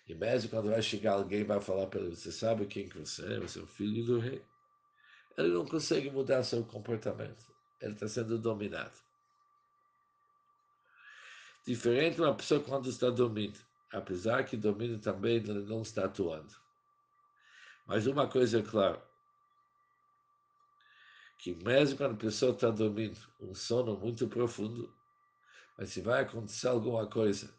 E 0.09 0.15
mesmo 0.15 0.51
quando 0.51 0.71
vai 0.71 0.83
chegar 0.83 1.13
alguém 1.15 1.45
vai 1.45 1.61
falar 1.61 1.87
para 1.87 2.01
ele, 2.01 2.17
você 2.17 2.33
sabe 2.33 2.67
quem 2.67 2.89
que 2.89 2.99
você 2.99 3.35
é? 3.35 3.41
Você 3.41 3.59
é 3.59 3.63
o 3.63 3.67
filho 3.67 4.05
do 4.05 4.19
rei. 4.19 4.43
Ele 5.37 5.49
não 5.49 5.67
consegue 5.67 6.11
mudar 6.11 6.43
seu 6.43 6.65
comportamento. 6.65 7.45
Ele 7.81 7.93
está 7.93 8.09
sendo 8.09 8.39
dominado. 8.39 8.97
Diferente 11.67 12.21
uma 12.21 12.35
pessoa 12.35 12.61
quando 12.61 12.89
está 12.89 13.11
dormindo. 13.11 13.59
Apesar 13.93 14.45
que 14.45 14.57
domina 14.57 14.99
também, 14.99 15.37
ele 15.37 15.63
não 15.65 15.83
está 15.83 16.07
atuando. 16.07 16.55
Mas 17.87 18.07
uma 18.07 18.27
coisa 18.27 18.61
é 18.61 18.63
clara, 18.63 19.03
que 21.39 21.55
mesmo 21.57 21.99
quando 21.99 22.15
a 22.15 22.19
pessoa 22.19 22.53
está 22.53 22.71
dormindo, 22.71 23.19
um 23.41 23.55
sono 23.55 23.99
muito 23.99 24.29
profundo, 24.29 24.95
mas 25.83 25.91
se 25.91 26.01
vai 26.01 26.23
acontecer 26.23 26.69
alguma 26.69 27.09
coisa 27.09 27.53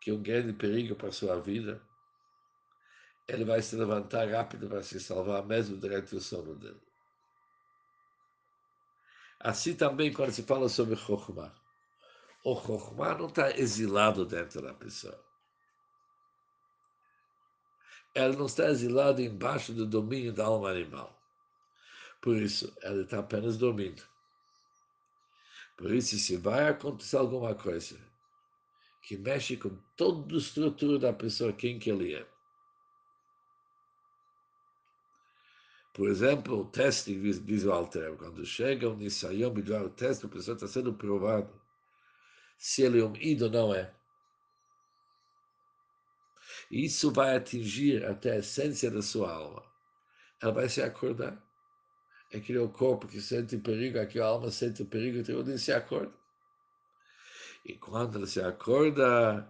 que 0.00 0.10
é 0.10 0.12
um 0.12 0.20
grande 0.20 0.52
perigo 0.52 0.96
para 0.96 1.10
a 1.10 1.12
sua 1.12 1.40
vida, 1.40 1.80
ele 3.28 3.44
vai 3.44 3.62
se 3.62 3.76
levantar 3.76 4.28
rápido 4.28 4.68
para 4.68 4.82
se 4.82 4.98
salvar, 4.98 5.46
mesmo 5.46 5.76
durante 5.76 6.16
o 6.16 6.20
sono 6.20 6.56
dele. 6.56 6.82
Assim 9.38 9.76
também 9.76 10.12
quando 10.12 10.32
se 10.32 10.42
fala 10.42 10.68
sobre 10.68 10.96
Chokhmah. 10.96 11.54
O 12.44 12.56
Chokhmah 12.56 13.16
não 13.16 13.28
está 13.28 13.56
exilado 13.56 14.26
dentro 14.26 14.60
da 14.60 14.74
pessoa. 14.74 15.24
Ele 18.12 18.36
não 18.36 18.46
está 18.46 18.68
exilado 18.70 19.22
embaixo 19.22 19.72
do 19.72 19.86
domínio 19.86 20.32
da 20.32 20.46
alma 20.46 20.70
animal. 20.70 21.16
Por 22.20 22.38
isso, 22.38 22.76
ele 22.82 23.02
está 23.02 23.20
apenas 23.20 23.56
dormindo. 23.56 24.02
Por 25.76 25.92
isso, 25.92 26.16
se 26.18 26.36
vai 26.36 26.68
acontecer 26.68 27.16
alguma 27.16 27.54
coisa 27.54 27.98
que 29.02 29.16
mexe 29.16 29.56
com 29.56 29.76
toda 29.96 30.34
a 30.34 30.38
estrutura 30.38 30.98
da 30.98 31.12
pessoa, 31.12 31.52
quem 31.52 31.78
que 31.78 31.90
ele 31.90 32.14
é. 32.14 32.26
Por 35.92 36.08
exemplo, 36.08 36.60
o 36.60 36.64
teste 36.64 37.14
visual 37.14 37.86
termo, 37.86 38.18
quando 38.18 38.44
chega 38.44 38.88
um 38.88 38.96
Nisayom 38.96 39.54
o 39.84 39.88
teste, 39.90 40.26
a 40.26 40.28
pessoa 40.28 40.54
está 40.54 40.66
sendo 40.66 40.92
provado 40.92 41.58
se 42.58 42.82
ele 42.82 43.00
é 43.00 43.04
um 43.04 43.16
ídolo 43.16 43.56
ou 43.56 43.68
não 43.68 43.74
é. 43.74 43.94
Isso 46.70 47.12
vai 47.12 47.36
atingir 47.36 48.04
até 48.04 48.32
a 48.32 48.38
essência 48.38 48.90
da 48.90 49.02
sua 49.02 49.32
alma. 49.32 49.62
Ela 50.42 50.52
vai 50.52 50.68
se 50.68 50.82
acordar. 50.82 51.45
É 52.32 52.40
que 52.40 52.56
o 52.58 52.68
corpo 52.68 53.06
que 53.06 53.20
sente 53.20 53.56
perigo, 53.56 53.98
aqui 53.98 54.20
a 54.20 54.26
alma 54.26 54.50
sente 54.50 54.84
perigo, 54.84 55.18
então 55.18 55.40
ele 55.40 55.58
se 55.58 55.72
acorda. 55.72 56.12
E 57.64 57.74
quando 57.74 58.16
ela 58.16 58.26
se 58.26 58.40
acorda, 58.40 59.48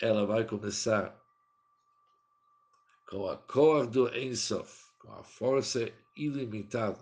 ela 0.00 0.26
vai 0.26 0.44
começar 0.44 1.20
com 3.08 3.28
a 3.28 3.36
cor 3.36 3.86
do 3.86 4.08
Ensof, 4.16 4.86
com 4.98 5.12
a 5.12 5.22
força 5.22 5.92
ilimitada 6.16 6.98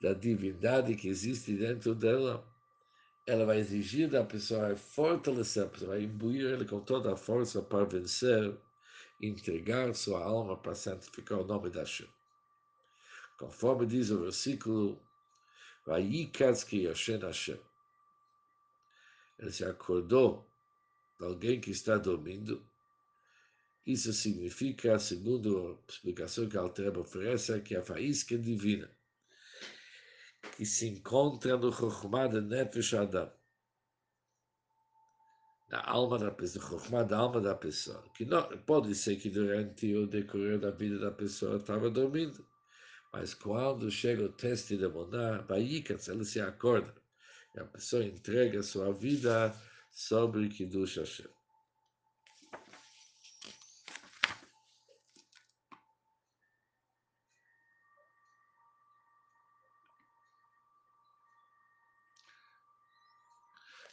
da 0.00 0.12
divindade 0.12 0.96
que 0.96 1.08
existe 1.08 1.54
dentro 1.56 1.94
dela, 1.94 2.44
ela 3.26 3.46
vai 3.46 3.58
exigir 3.58 4.08
da 4.10 4.24
pessoa, 4.24 4.62
vai 4.62 4.76
fortalecer 4.76 5.64
a 5.64 5.66
pessoa, 5.68 5.90
vai 5.92 6.02
imbuir 6.02 6.44
ele 6.46 6.64
com 6.64 6.80
toda 6.80 7.12
a 7.12 7.16
força 7.16 7.62
para 7.62 7.84
vencer, 7.84 8.56
entregar 9.20 9.94
sua 9.94 10.24
alma 10.24 10.56
para 10.56 10.74
santificar 10.74 11.38
o 11.38 11.46
nome 11.46 11.70
da 11.70 11.80
Hashem. 11.80 12.08
Conforme 13.42 13.86
diz 13.86 14.08
o 14.10 14.20
versículo, 14.20 15.02
vai 15.84 16.30
que 16.64 16.86
Hashem 16.86 17.18
ele 19.36 19.50
se 19.50 19.64
acordou 19.64 20.48
de 21.18 21.26
alguém 21.26 21.60
que 21.60 21.72
está 21.72 21.98
dormindo. 21.98 22.64
Isso 23.84 24.12
significa, 24.12 24.96
segundo 25.00 25.80
a 25.88 25.90
explicação 25.92 26.48
que 26.48 26.56
a 26.56 26.60
Altreba 26.60 27.00
oferece, 27.00 27.60
que 27.62 27.74
a 27.74 27.82
faísca 27.82 28.38
divina 28.38 28.88
que 30.56 30.64
se 30.64 30.86
encontra 30.86 31.56
no 31.56 31.72
Chokhmah 31.72 32.28
de 32.28 32.40
Nefesh 32.40 32.94
Adam, 32.94 33.28
na 35.68 35.80
alma 35.80 36.16
da 36.16 36.30
pessoa, 36.30 36.64
Chokhmah 36.64 37.02
da 37.02 37.18
alma 37.18 37.40
da 37.40 37.56
pessoa, 37.56 38.04
que 38.14 38.24
não, 38.24 38.46
pode 38.58 38.94
ser 38.94 39.16
que 39.16 39.28
durante 39.28 39.92
o 39.96 40.06
decorrer 40.06 40.60
da 40.60 40.70
vida 40.70 41.00
da 41.00 41.10
pessoa 41.10 41.56
estava 41.56 41.90
dormindo, 41.90 42.46
mas 43.12 43.34
quando 43.34 43.90
chega 43.90 44.24
o 44.24 44.32
teste 44.32 44.76
de 44.76 44.88
Moná, 44.88 45.42
Bayikas, 45.42 46.08
ele 46.08 46.24
se 46.24 46.40
acorda. 46.40 46.94
E 47.54 47.60
a 47.60 47.64
pessoa 47.64 48.04
entrega 48.04 48.62
sua 48.62 48.92
vida 48.92 49.54
sobre 49.90 50.48
Kiddush 50.48 50.96
Hashem. 50.96 51.28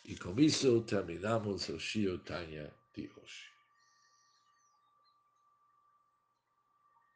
E 0.06 0.16
com 0.16 0.40
isso 0.40 0.82
terminamos 0.84 1.70
o 1.70 1.78
Shio 1.78 2.18
Tanya 2.20 2.74
de 2.96 3.12
hoje. 3.16 3.59